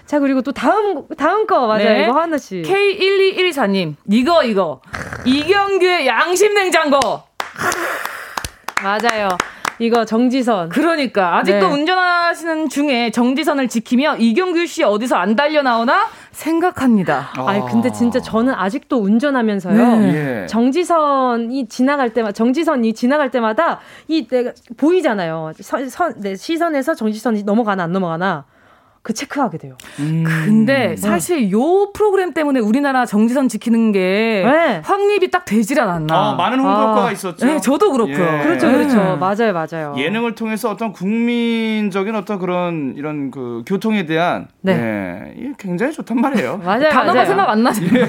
[0.06, 1.86] 자 그리고 또 다음 다음 거 맞아요.
[1.86, 2.04] 네.
[2.04, 2.62] 이거 하나 씨.
[2.64, 4.82] K1214님 이거 이거
[5.26, 7.00] 이경규의 양심 냉장고.
[8.84, 9.30] 맞아요.
[9.80, 10.70] 이거 정지선.
[10.70, 11.74] 그러니까 아직도 네.
[11.74, 17.30] 운전하시는 중에 정지선을 지키며 이경규 씨 어디서 안 달려 나오나 생각합니다.
[17.38, 17.50] 아.
[17.50, 19.98] 아니 근데 진짜 저는 아직도 운전하면서요.
[20.00, 20.14] 네.
[20.44, 20.48] 예.
[20.48, 25.52] 정지선이 지나갈 때마다 정지선이 지나갈 때마다 이 내가 보이잖아요.
[25.60, 28.46] 선, 선, 내 시선에서 정지선이 넘어가나 안 넘어가나.
[29.04, 29.76] 그 체크하게 돼요.
[30.00, 30.24] 음.
[30.26, 31.52] 근데 사실 네.
[31.52, 34.82] 요 프로그램 때문에 우리나라 정지선 지키는 게 네.
[34.84, 36.16] 확립이 딱 되질 않았나.
[36.16, 37.12] 아, 많은 홍보 효과가 아.
[37.12, 37.46] 있었죠.
[37.46, 38.40] 네, 저도 그렇고요.
[38.40, 38.44] 예.
[38.44, 39.18] 그렇죠, 그렇죠.
[39.18, 39.96] 맞아요, 맞아요.
[39.98, 46.58] 예능을 통해서 어떤 국민적인 어떤 그런 이런 그 교통에 대한 네, 예, 굉장히 좋단 말이에요.
[46.64, 47.26] 맞아요, 단어가 맞아요.
[47.26, 47.84] 생각 안 나지.
[47.86, 48.08] 예.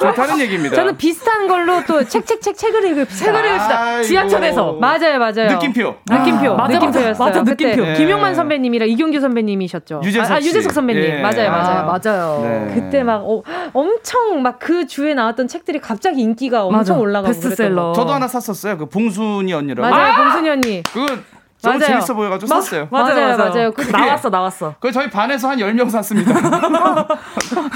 [0.00, 0.76] 좋다는 얘기입니다.
[0.76, 3.24] 저는 비슷한 걸로 또 책 책 책 책을 읽읍시다.
[3.32, 4.02] 책을 읽읍시다.
[4.02, 4.72] 지하철에서.
[4.74, 5.52] 맞아요, 맞아요.
[5.52, 5.94] 느낌표.
[6.10, 6.54] 아, 느낌표.
[6.56, 7.28] 맞아, 느낌표였어요.
[7.28, 7.82] 맞아, 느낌표.
[7.84, 7.94] 네.
[7.94, 10.00] 김용만 선배님이랑 이경규 선배님이셨죠.
[10.04, 11.02] 유재석 아, 유재석 선배님.
[11.02, 11.20] 예.
[11.22, 11.78] 맞아요, 맞아요.
[11.88, 12.40] 아, 맞아요.
[12.42, 12.74] 네.
[12.74, 13.42] 그때 막 어,
[13.72, 16.94] 엄청 막 그 주에 나왔던 책들이 갑자기 인기가 엄청 맞아.
[16.96, 17.92] 올라가고 베스트셀러.
[17.92, 18.78] 저도 하나 샀었어요.
[18.78, 19.88] 그 봉순이 언니라고.
[19.88, 20.16] 맞아요, 아!
[20.24, 20.82] 봉순이 언니.
[20.82, 21.22] 그
[21.62, 21.88] 너무 맞아요.
[21.88, 22.88] 재밌어 보여가지고 마, 샀어요.
[22.90, 23.36] 맞아요, 맞아요.
[23.36, 23.72] 맞아요.
[23.72, 24.74] 그 나왔어, 나왔어.
[24.78, 26.32] 그 저희 반에서 한 10명 샀습니다.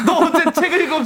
[0.07, 1.03] 너 어제 책을 읽읍,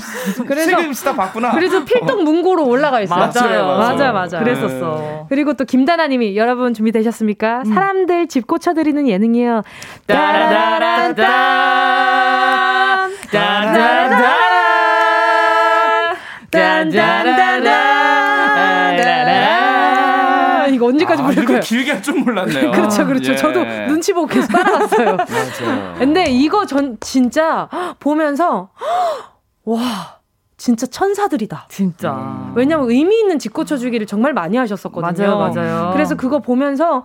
[0.46, 1.52] 그래서, 책 읽읍시다 봤구나.
[1.52, 3.18] 그래서 필독 문고로 올라가 있어요.
[3.18, 3.78] 맞아요, 맞아요.
[3.78, 4.44] 맞아요, 맞아요.
[4.44, 4.96] 그랬었어.
[4.98, 5.24] 네.
[5.28, 7.62] 그리고 또 김다나님이 여러분 준비되셨습니까?
[7.64, 7.64] 음.
[7.72, 9.62] 사람들 집 고쳐드리는 예능이요.
[10.06, 11.14] 따라라란딴
[13.30, 14.34] 따라라란
[16.50, 17.83] 딴딴딴딴
[20.84, 21.60] 이거 언제까지 아, 부를 거예요?
[21.60, 22.70] 길게 할 줄 몰랐네요.
[22.72, 23.32] 그렇죠, 그렇죠.
[23.32, 23.36] 예.
[23.36, 25.16] 저도 눈치 보고 계속 따라갔어요.
[25.64, 25.94] 맞아요.
[25.98, 27.68] 근데 이거 전 진짜
[28.00, 28.70] 보면서
[29.64, 30.18] 와
[30.64, 31.66] 진짜 천사들이다.
[31.68, 32.12] 진짜.
[32.12, 32.52] 음.
[32.54, 35.36] 왜냐면 의미 있는 직고쳐 주기를 정말 많이 하셨었거든요.
[35.36, 35.90] 맞아요, 맞아요.
[35.92, 37.04] 그래서 그거 보면서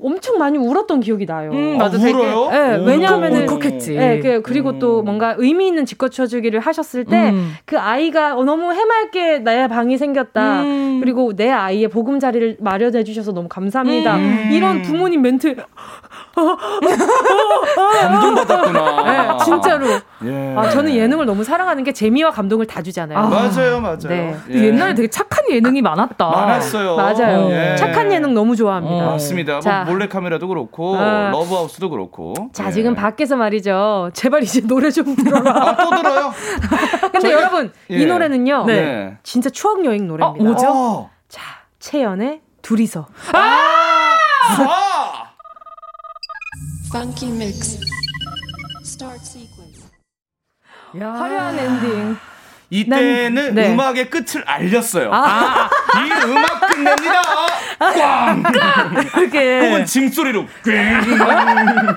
[0.00, 1.50] 엄청 많이 울었던 기억이 나요.
[1.50, 2.50] 음, 맞아, 아, 울어요?
[2.50, 3.96] 네, 왜냐하면은 울컥했지.
[3.96, 4.78] 네, 그, 그리고 음.
[4.78, 7.52] 또 뭔가 의미 있는 직고쳐 주기를 하셨을 때그 음.
[7.64, 10.62] 그 아이가 너무 해맑게 나의 방이 생겼다.
[10.62, 11.00] 음.
[11.00, 14.18] 그리고 내 아이의 보금자리를 마련해 주셔서 너무 감사합니다.
[14.18, 14.50] 음.
[14.52, 15.56] 이런 부모님 멘트
[16.34, 19.02] 감동 받았구나.
[19.38, 19.86] 네, 진짜로.
[20.24, 20.54] 예.
[20.56, 23.18] 아, 저는 예능을 너무 사랑하는 게 재미와 감동을 다 주잖아요.
[23.18, 23.98] 아, 맞아요, 맞아요.
[24.08, 24.36] 네.
[24.50, 24.64] 예.
[24.66, 26.28] 옛날에 되게 착한 예능이 많았다.
[26.28, 26.96] 많았어요.
[26.96, 27.50] 맞아요.
[27.50, 27.76] 예.
[27.76, 29.08] 착한 예능 너무 좋아합니다.
[29.08, 29.52] 어, 맞습니다.
[29.54, 29.84] 뭐 자.
[29.84, 31.30] 뭐 몰래 카메라도 그렇고, 어.
[31.32, 32.34] 러브하우스도 그렇고.
[32.52, 32.72] 자, 예.
[32.72, 34.10] 지금 밖에서 말이죠.
[34.14, 35.50] 제발 이제 노래 좀 들어라.
[35.50, 36.32] 아, 또 들어요?
[37.12, 38.06] 근데 저희가, 여러분, 이 예.
[38.06, 38.64] 노래는요.
[38.66, 39.16] 네.
[39.22, 40.42] 진짜 추억 여행 노래입니다.
[40.42, 40.68] 어, 뭐죠?
[40.70, 41.10] 어.
[41.28, 41.42] 자,
[41.78, 43.06] 채연의 둘이서.
[43.32, 44.89] 아!
[46.92, 46.96] 아!
[46.98, 47.78] Funky Mix.
[48.82, 49.84] Start sequence.
[51.00, 51.12] 야.
[51.12, 52.16] 화려한 엔딩.
[52.70, 53.72] 이때는 네.
[53.72, 55.12] 음악의 끝을 알렸어요.
[55.12, 55.68] 아.
[55.68, 55.70] 아,
[56.04, 57.22] 이 음악 끝냅니다.
[57.78, 58.42] 꽝!
[59.16, 59.60] 이렇게.
[59.66, 61.94] 혹은 징소리로 꽝!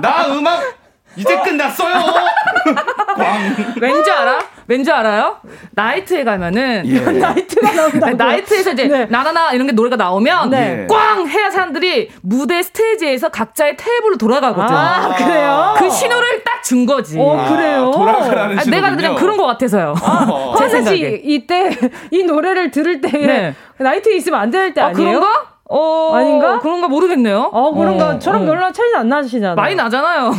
[0.00, 0.81] 나 음악
[1.16, 1.94] 이제 끝났어요.
[3.16, 3.74] 꽝.
[3.80, 4.38] 왠지 알아?
[4.66, 5.36] 왠지 알아요?
[5.72, 6.98] 나이트에 가면은 예.
[7.18, 8.10] 나이트가 나온다.
[8.12, 9.06] 나이트에서 이제 네.
[9.06, 10.86] 나나나 이런 게 노래가 나오면 네.
[10.88, 14.74] 꽝 해야 사람들이 무대 스테이지에서 각자의 테이블로 돌아가거든.
[14.74, 15.74] 아, 그래요?
[15.78, 17.18] 그 신호를 딱 준 거지.
[17.18, 17.88] 어, 그래요?
[17.88, 19.94] 아, 돌아가라는 아, 내가 그냥 그런 것 같아서요.
[20.00, 21.20] 아, 제 생각에.
[21.24, 21.76] 이때
[22.10, 23.54] 이 노래를 들을 때 네.
[23.78, 25.18] 나이트에 있으면 안 될때 아, 아니에요?
[25.20, 25.42] 그런가?
[25.68, 26.60] 어, 아닌가?
[26.60, 27.50] 그런가 모르겠네요.
[27.52, 28.10] 어, 그런가?
[28.10, 28.46] 어, 저랑 어.
[28.46, 29.54] 별로 차이는 안 나시잖아요.
[29.56, 30.32] 많이 나잖아요.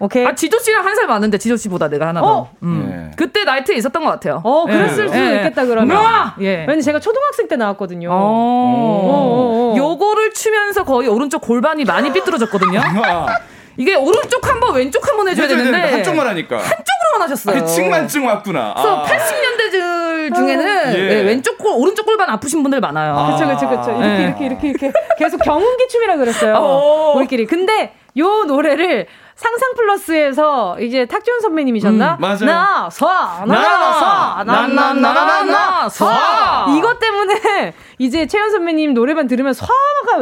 [0.00, 0.26] 오케이.
[0.26, 2.26] 아, 지조 씨랑 한 살 많은데 지조 씨보다 내가 하나 더.
[2.26, 2.50] 어?
[2.62, 2.86] 음.
[3.10, 3.10] 네.
[3.16, 4.40] 그때 나이트에 있었던 것 같아요.
[4.44, 5.12] 어, 그랬을 네.
[5.12, 5.36] 수도 네.
[5.36, 5.98] 있겠다, 그러면.
[6.40, 6.64] 예.
[6.68, 8.10] 왠지 제가 초등학생 때 나왔거든요.
[8.10, 8.14] 어.
[8.14, 9.74] 어.
[9.76, 12.80] 요거를 추면서 거의 오른쪽 골반이 많이 삐뚤어졌거든요.
[13.76, 15.76] 이게 오른쪽 한 번, 왼쪽 한 번 해줘야 되는데.
[15.78, 16.56] 한쪽만 하니까.
[16.58, 17.56] 한쪽으로만 하셨어요.
[17.56, 18.74] 아니, 층만층 왔구나.
[18.76, 19.04] 그래서 아.
[19.04, 21.08] 80년대들 중에는 예.
[21.08, 23.14] 네, 왼쪽 골, 오른쪽 골반 아프신 분들 많아요.
[23.16, 23.32] 아.
[23.36, 23.90] 그쵸, 그쵸, 그쵸.
[23.90, 24.24] 이렇게, 네.
[24.26, 24.92] 이렇게, 이렇게, 이렇게.
[25.18, 26.54] 계속 경운기 춤이라 그랬어요.
[26.56, 27.14] 어.
[27.16, 27.46] 우리끼리.
[27.46, 32.14] 근데 요 노래를 상상 플러스에서 이제 탁준 선배님이셨나?
[32.14, 32.44] 음, 맞아요.
[32.44, 33.06] 나, 서,
[33.44, 36.08] 나, 서, 나, 나, 나, 나, 나, 서.
[36.76, 39.72] 이것 때문에 이제 채연 선배님 노래만 들으면 서가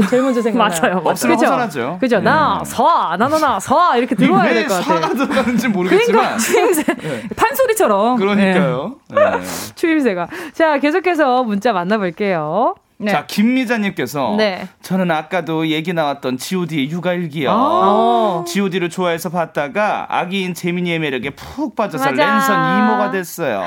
[0.08, 0.80] 제일 먼저 생각나요.
[0.80, 1.02] 맞아요.
[1.04, 1.98] 없으면 허전하죠.
[2.00, 2.18] 그죠?
[2.18, 2.24] 네.
[2.24, 5.00] 나, 서, 나, 나, 나, 서 이렇게 들어와야 될 것 같아요.
[5.02, 6.22] 서가 들어가는지 모르겠지만.
[6.22, 6.82] 그러니까 추임새.
[6.94, 7.22] 네.
[7.36, 8.16] 판소리처럼.
[8.16, 8.94] 그러니까요.
[9.10, 9.22] 네.
[9.30, 9.40] 네.
[9.74, 10.28] 추임새가.
[10.54, 12.76] 자, 계속해서 문자 만나볼게요.
[12.98, 13.10] 네.
[13.10, 14.68] 자, 김미자님께서 네.
[14.82, 17.50] 저는 아까도 얘기 나왔던 G.O.D의 육아일기요.
[17.50, 22.24] 아~ G.O.D를 좋아해서 봤다가 아기인 재민이의 매력에 푹 빠져서 맞아.
[22.24, 23.64] 랜선 이모가 됐어요.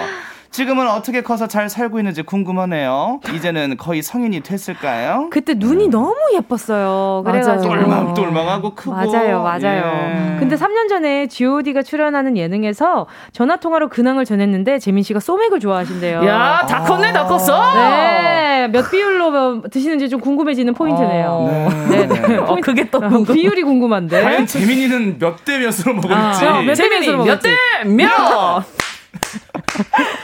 [0.55, 3.19] 지금은 어떻게 커서 잘 살고 있는지 궁금하네요.
[3.33, 5.27] 이제는 거의 성인이 됐을까요?
[5.29, 5.91] 그때 눈이 음.
[5.91, 7.23] 너무 예뻤어요.
[7.25, 10.33] 그래가지고 똘망똘망하고 크고 맞아요, 맞아요.
[10.35, 10.39] 예.
[10.39, 16.25] 근데 3년 전에 G.O.D가 출연하는 예능에서 전화 통화로 근황을 전했는데 재민 씨가 소맥을 좋아하신대요.
[16.25, 17.73] 야, 다 컸네, 다 컸어.
[17.75, 21.27] 네, 몇 비율로 드시는지 좀 궁금해지는 포인트네요.
[21.27, 22.21] 어, 네, 네.
[22.27, 22.37] 네.
[22.37, 23.35] 어, 그게 또 궁금...
[23.35, 24.23] 비율이 궁금한데.
[24.23, 26.45] 과연 재민이는 몇 대 몇으로 먹을지.
[26.45, 27.27] 아, 몇대 몇으로 먹을지.
[27.27, 28.63] 몇 대 몇.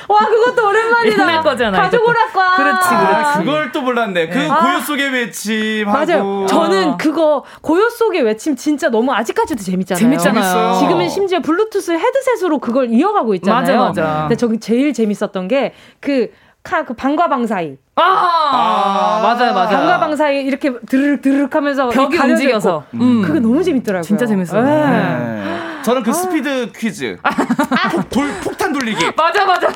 [0.07, 1.23] 와 그것도 오랜만이다.
[1.23, 1.81] 옛날 거잖아.
[1.81, 2.57] 가족 오락관.
[2.57, 3.25] 그렇지, 그렇지.
[3.25, 4.29] 아, 그걸 또 몰랐네.
[4.29, 4.47] 그 네.
[4.47, 5.85] 고요 속의 외침.
[5.85, 6.45] 맞아요.
[6.47, 9.99] 저는 그거 고요 속의 외침 진짜 너무 아직까지도 재밌잖아요.
[9.99, 10.73] 재밌잖아요.
[10.79, 13.79] 지금은 심지어 블루투스 헤드셋으로 그걸 이어가고 있잖아요.
[13.79, 14.21] 맞아, 맞아.
[14.21, 16.31] 근데 저기 제일 재밌었던 게그
[16.63, 17.77] 카, 그 방과 방 사이.
[17.95, 19.69] 아, 아, 맞아요, 맞아요.
[19.69, 22.83] 방과 방 사이 이렇게 드르륵 드르륵 하면서 벽이 움직여서.
[22.95, 23.21] 음.
[23.23, 24.03] 그게 너무 재밌더라고요.
[24.03, 24.63] 진짜 재밌어요.
[24.63, 24.87] 네.
[24.87, 25.70] 네.
[25.83, 26.13] 저는 그 아.
[26.13, 27.17] 스피드 퀴즈.
[28.09, 29.11] 돌, 폭탄 돌리기.
[29.17, 29.67] 맞아, 맞아.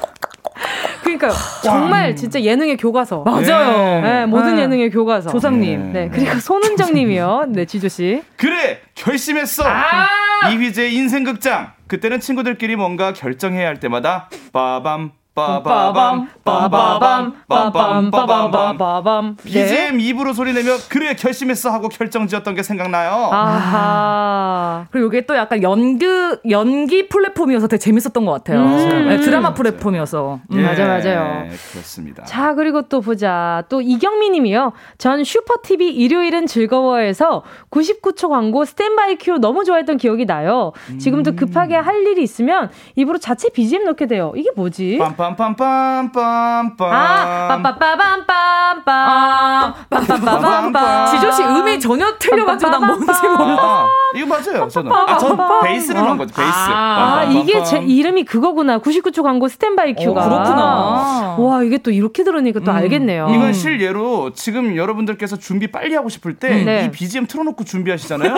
[1.04, 1.32] 그러니까
[1.64, 3.24] 정말 진짜 예능의 교과서.
[3.24, 4.02] 맞아요.
[4.02, 4.64] 네, 모든 네.
[4.64, 5.30] 예능의 교과서.
[5.30, 5.94] 조상님.
[5.94, 6.10] 네.
[6.12, 7.46] 그리고 손은정님이요.
[7.50, 8.24] 네, 지조 씨.
[8.38, 9.64] 그래 결심했어.
[9.66, 11.74] 아~ 이휘재 인생극장.
[11.88, 20.78] 그때는 친구들끼리 뭔가 결정해야 할 때마다 빠밤 빠바밤 빠바밤 빠밤 빠밤 빠밤 BGM 입으로 소리내며
[20.90, 23.30] 그래 결심했어 하고 결정지었던 게 생각나요.
[23.34, 24.88] 아하.
[24.92, 26.06] 그리고 이게 또 약간 연기
[26.50, 28.62] 연기 플랫폼이어서 되게 재밌었던 것 같아요.
[28.62, 29.10] 음.
[29.10, 30.40] 네, 드라마 플랫폼이어서.
[30.52, 30.58] 음.
[30.58, 31.50] 예, 맞아 맞아요.
[31.74, 32.24] 그렇습니다.
[32.24, 34.72] 자 그리고 또 보자 또 이경미님이요.
[34.98, 40.72] 전 슈퍼 TV 일요일은 즐거워해서 99초 광고 스탠바이 큐 너무 좋아했던 기억이 나요.
[40.98, 44.32] 지금도 급하게 할 일이 있으면 입으로 자체 BGM 넣게 돼요.
[44.38, 44.98] 이게 뭐지?
[45.02, 46.82] 빰빰 빰빰빰빰빰빰.
[46.82, 48.86] 아, 빰빰빰빰빰빰.
[48.86, 51.12] 빰 빰빰빰빰.
[51.12, 53.88] 지조 씨 음이 전혀 틀려가지고 난 뭔지 몰라.
[54.16, 54.92] 이거 맞아요, 저는.
[54.92, 56.52] 아, 전 베이스를 넣은 거죠, 베이스.
[56.54, 58.80] 아, 이게 제 이름이 그거구나.
[58.80, 60.24] 99초 광고 스탠바이 큐가.
[60.24, 61.36] 그렇구나.
[61.38, 63.30] 와, 이게 또 이렇게 들으니까 또 알겠네요.
[63.30, 66.46] 이건 실예로 지금 여러분들께서 준비 빨리 하고 싶을 때
[66.86, 68.34] 이 BGM 틀어놓고 준비하시잖아요.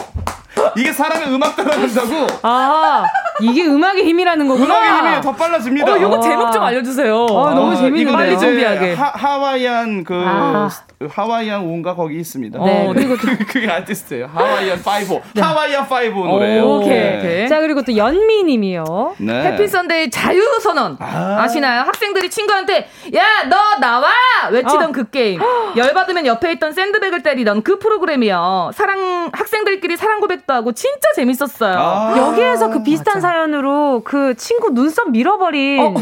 [0.76, 2.28] 이게 사람의 음악 따라간다고?
[2.44, 3.06] 아,
[3.40, 4.66] 이게 음악의 힘이라는 거구나.
[4.80, 5.94] 음악의 힘이 더 빨라집니다.
[5.94, 7.16] 어, 요거 제목 좀 알려주세요.
[7.26, 8.12] 아, 너무 재밌는데.
[8.12, 8.96] 빨리 준비하게.
[8.96, 10.70] 하, 와이안 그 아.
[11.06, 12.58] 하와이안 온가 거기 있습니다.
[12.64, 12.88] 네.
[12.88, 14.28] 어, 그리고 그, 그게 아티스트예요.
[14.34, 15.22] 하와이안 5.
[15.36, 15.42] 네.
[15.42, 16.64] 하와이안 5 노래예요.
[16.66, 17.22] 오 케이.
[17.22, 17.48] 네.
[17.48, 19.16] 자, 그리고 또 연미 님이요.
[19.20, 19.44] 네.
[19.46, 20.98] 해피 선데이 자유 선언.
[21.00, 21.48] 아.
[21.48, 24.08] 시나요 학생들이 친구한테 야, 너 나와!
[24.52, 24.92] 외치던 어.
[24.92, 25.40] 그 게임.
[25.78, 28.72] 열 받으면 옆에 있던 샌드백을 때리던 그 프로그램이요.
[28.74, 31.78] 사랑 학생들끼리 사랑 고백도 하고 진짜 재밌었어요.
[31.78, 32.16] 아.
[32.18, 33.30] 여기에서 그 비슷한 맞아.
[33.30, 35.94] 사연으로 그 친구 눈썹 밀어버린 어.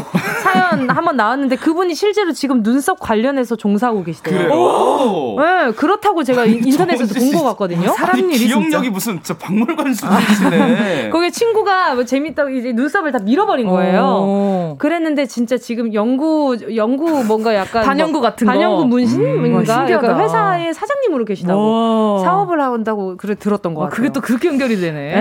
[0.42, 4.85] 사연 한번 나왔는데 그분이 실제로 지금 눈썹 관련해서 종사하고 계시대요.
[5.38, 7.90] 네, 그렇다고 제가 인터넷에서 본 것 같거든요.
[7.92, 8.90] 사람 일이 기억력이 진짜.
[8.90, 11.10] 무슨 저 박물관 수준이시네.
[11.10, 14.02] 거기 친구가 뭐 재밌다고 이제 눈썹을 다 밀어버린 거예요.
[14.02, 14.76] 오.
[14.78, 20.72] 그랬는데 진짜 지금 연구 연구 뭔가 약간 반영구 뭐 같은 반영구 문신인가 음, 그러니까 회사의
[20.74, 21.60] 사장님으로 계시다고
[22.16, 22.18] 오.
[22.24, 23.96] 사업을 한다고 그래 들었던 것 어, 같아요.
[23.96, 25.14] 그게 또 그렇게 연결이 되네.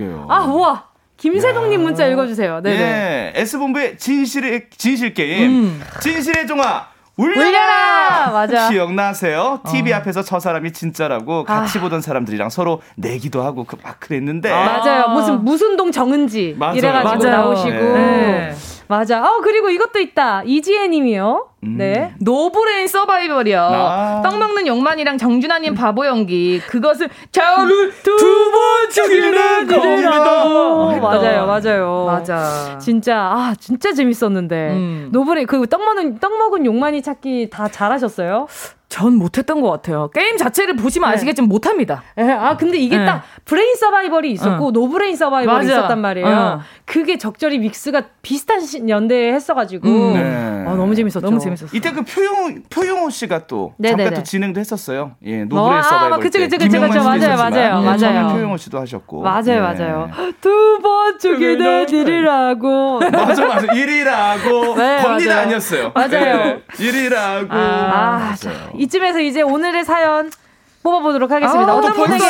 [0.00, 0.10] 네.
[0.28, 0.90] 아 우와.
[1.16, 2.60] 김세동님 문자 읽어주세요.
[2.62, 2.78] 네.
[2.78, 3.32] 네.
[3.36, 5.50] S본부의 진실의 진실 게임.
[5.50, 5.80] 음.
[6.00, 6.86] 진실의 종아.
[7.20, 7.48] 울려라!
[7.48, 8.30] 울려라!
[8.32, 8.68] 맞아.
[8.70, 9.60] 기억나세요?
[9.70, 9.96] TV 어.
[9.96, 11.80] 앞에서 저 사람이 진짜라고 같이 아.
[11.82, 14.50] 보던 사람들이랑 서로 내기도 하고 그 막 그랬는데.
[14.52, 14.64] 아.
[14.82, 15.08] 맞아요.
[15.08, 16.76] 무슨 무슨 동 정은지 맞아요.
[16.76, 17.36] 이래가지고 맞아요.
[17.42, 17.70] 나오시고.
[17.70, 18.54] 네.
[18.90, 19.22] 맞아.
[19.22, 20.42] 어 그리고 이것도 있다.
[20.44, 21.46] 이지혜님이요.
[21.62, 21.76] 음.
[21.78, 22.12] 네.
[22.18, 23.60] 노브레인 서바이벌이요.
[23.60, 24.20] 아.
[24.24, 26.60] 떡 먹는 용만이랑 정준하님 바보 연기.
[26.66, 30.44] 그것을 저를 두번 죽이는 겁니다.
[30.44, 32.04] 어, 맞아요, 맞아요.
[32.04, 32.78] 맞아.
[32.80, 34.70] 진짜 아 진짜 재밌었는데.
[34.70, 35.08] 음.
[35.12, 38.48] 노브레인 그떡 먹는 떡 먹은 용만이 찾기 다 잘하셨어요?
[38.90, 40.10] 전 못했던 것 같아요.
[40.12, 41.14] 게임 자체를 보시면 네.
[41.14, 42.02] 아시겠지만 못합니다.
[42.16, 42.30] 네.
[42.32, 43.06] 아 근데 이게 네.
[43.06, 44.70] 딱 브레인 서바이벌이 있었고 어.
[44.72, 45.78] 노브레인 서바이벌이 맞아.
[45.78, 46.26] 있었단 말이에요.
[46.28, 46.60] 어.
[46.86, 50.12] 그게 적절히 믹스가 비슷한 연대에 했어가지고 음.
[50.14, 50.64] 네.
[50.68, 51.20] 아, 너무 재밌었죠.
[51.20, 51.68] 너무 재밌었어.
[51.74, 54.04] 이때 그 표영 표영호 씨가 또 네네네.
[54.04, 55.12] 잠깐 또 진행도 했었어요.
[55.24, 58.34] 예, 노브레인 어, 서바이벌 아, 그쵸, 그쵸, 그쵸, 그쵸, 맞아요, 맞아요, 예, 맞아요.
[58.34, 59.22] 표영호 씨도 하셨고.
[59.22, 59.60] 맞아요, 네.
[59.60, 60.10] 맞아요.
[60.40, 63.00] 두 번 죽이는 일이라고.
[63.12, 63.72] 맞아, 맞아.
[63.72, 64.74] 일이라고.
[64.76, 65.92] 네, 겁니다 아니었어요.
[65.94, 66.58] 맞아요.
[66.78, 67.48] 일이라고.
[67.50, 68.50] 아, 아, 자,
[68.80, 70.30] 이쯤에서 이제 오늘의 사연
[70.82, 71.72] 뽑아보도록 하겠습니다.
[71.72, 72.24] 아, 어떤 분에게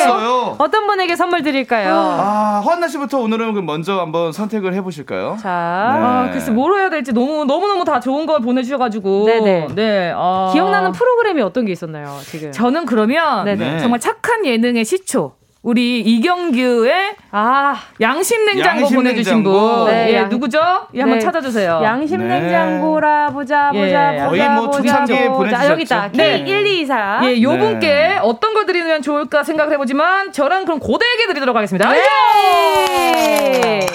[0.59, 1.94] 어떤 분에게 선물 드릴까요?
[1.94, 5.36] 아, 허한나 씨부터 오늘은 먼저 한번 선택을 해보실까요?
[5.40, 6.05] 자, 네.
[6.05, 10.51] 아, 글쎄 뭐로 해야 될지 너무 너무 너무 다 좋은 걸 보내주셔가지고, 네네, 네, 아.
[10.53, 12.18] 기억나는 프로그램이 어떤 게 있었나요?
[12.24, 13.78] 지금 저는 그러면 네네.
[13.78, 15.34] 정말 착한 예능의 시초.
[15.62, 20.58] 우리 이경규의 아 양심 냉장고 양심 보내주신 분, 네, 예, 누구죠?
[20.94, 21.24] 예, 한번 네.
[21.24, 21.80] 찾아주세요.
[21.84, 23.32] 양심 냉장고라 네.
[23.34, 24.26] 보자 보자 예.
[24.26, 25.70] 보자 뭐 보자 보자.
[25.70, 26.11] 여기 있다.
[26.11, 28.18] K 1 2 4 예, 요 분께 네.
[28.22, 31.92] 어떤 걸 드리면 좋을까 생각을 해보지만 저랑 그럼 고대에게 드리도록 하겠습니다.
[31.92, 33.86] 네.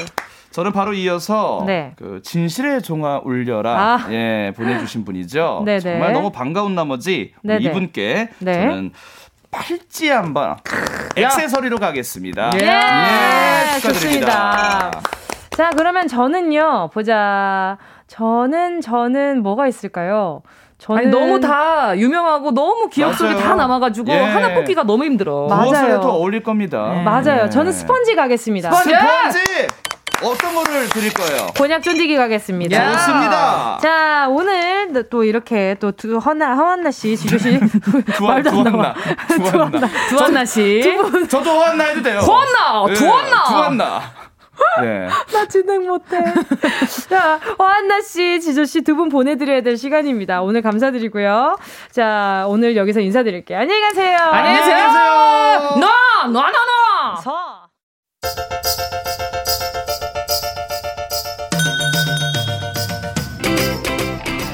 [0.51, 1.93] 저는 바로 이어서 네.
[1.97, 3.72] 그 진실의 종아 울려라
[4.05, 4.07] 아.
[4.13, 5.63] 예 보내주신 분이죠.
[5.66, 5.80] 네네.
[5.80, 8.91] 정말 너무 반가운 나머지 이분께 저는
[9.56, 10.58] 팔찌 한번
[11.16, 12.51] 액세서리로 가겠습니다.
[12.62, 14.91] 예, 예 축하드립니다.
[14.91, 15.01] 좋습니다.
[15.56, 16.89] 자, 그러면 저는요.
[16.93, 17.78] 보자.
[18.08, 20.41] 저는 저는 뭐가 있을까요?
[20.78, 23.43] 저는 아니, 너무 다 유명하고 너무 기억 속에 맞아요.
[23.43, 24.20] 다 남아가지고 예.
[24.20, 25.47] 하나 뽑기가 너무 힘들어.
[25.47, 26.01] 맞아요.
[26.01, 26.91] 더 어울릴 겁니다.
[26.93, 27.03] 네.
[27.03, 27.49] 맞아요.
[27.49, 28.72] 저는 스펀지 가겠습니다.
[28.72, 28.93] 스펀지!
[28.93, 29.68] 스펀지!
[30.24, 31.47] 어떤 거를 드릴 거예요?
[31.57, 32.91] 곤약 쫀디기 가겠습니다.
[32.93, 33.80] 좋습니다.
[33.82, 37.59] 자, 오늘 또 이렇게 또 두, 허나, 허한나 씨, 지조 씨.
[38.22, 38.93] 말도 안 나와.
[39.28, 39.88] 두한나.
[40.09, 40.82] 두한나 씨.
[40.84, 41.28] 두 분.
[41.28, 42.20] 저도 허한나 해도 돼요.
[42.20, 42.93] 허한나!
[42.93, 43.43] 두한나!
[43.45, 44.01] 두한나.
[44.82, 45.07] 네.
[45.34, 46.18] 나 진행 못해.
[47.09, 50.41] 자, 허한나 씨, 지조 씨 두 분 보내드려야 될 시간입니다.
[50.41, 51.57] 오늘 감사드리고요.
[51.91, 53.59] 자, 오늘 여기서 인사드릴게요.
[53.59, 54.18] 안녕히 가세요.
[54.18, 54.88] 안녕히 계세요.
[54.88, 57.16] 너, 너, 너, 너.
[57.22, 57.66] 서.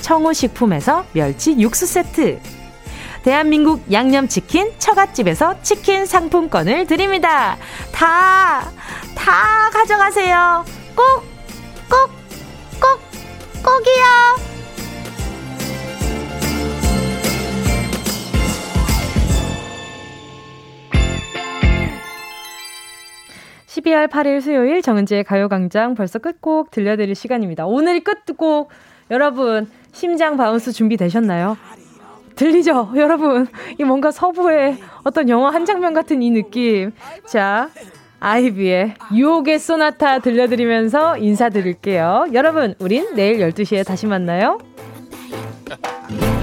[0.00, 2.40] 청우식품에서 멸치 육수 세트
[3.22, 7.56] 대한민국 양념치킨 처갓집에서 치킨 상품권을 드립니다.
[7.92, 8.70] 다,
[9.14, 10.64] 다 가져가세요.
[10.94, 11.24] 꼭,
[11.90, 12.10] 꼭,
[12.80, 13.00] 꼭,
[13.62, 14.48] 꼭이요.
[23.66, 27.66] 12월 8일 수요일 정은지의 가요광장 벌써 끝곡 들려드릴 시간입니다.
[27.66, 28.70] 오늘 끝곡
[29.10, 31.56] 여러분 심장 bounce 준비되셨나요?
[32.36, 32.92] 들리죠?
[32.94, 33.48] 여러분.
[33.80, 36.92] 이 뭔가 서부의 어떤 영화 한 장면 같은 이 느낌.
[37.26, 37.68] 자,
[38.20, 42.26] 아이비의 유혹의 소나타 들려드리면서 인사드릴게요.
[42.32, 44.60] 여러분, 우린 내일 12시에 다시 만나요.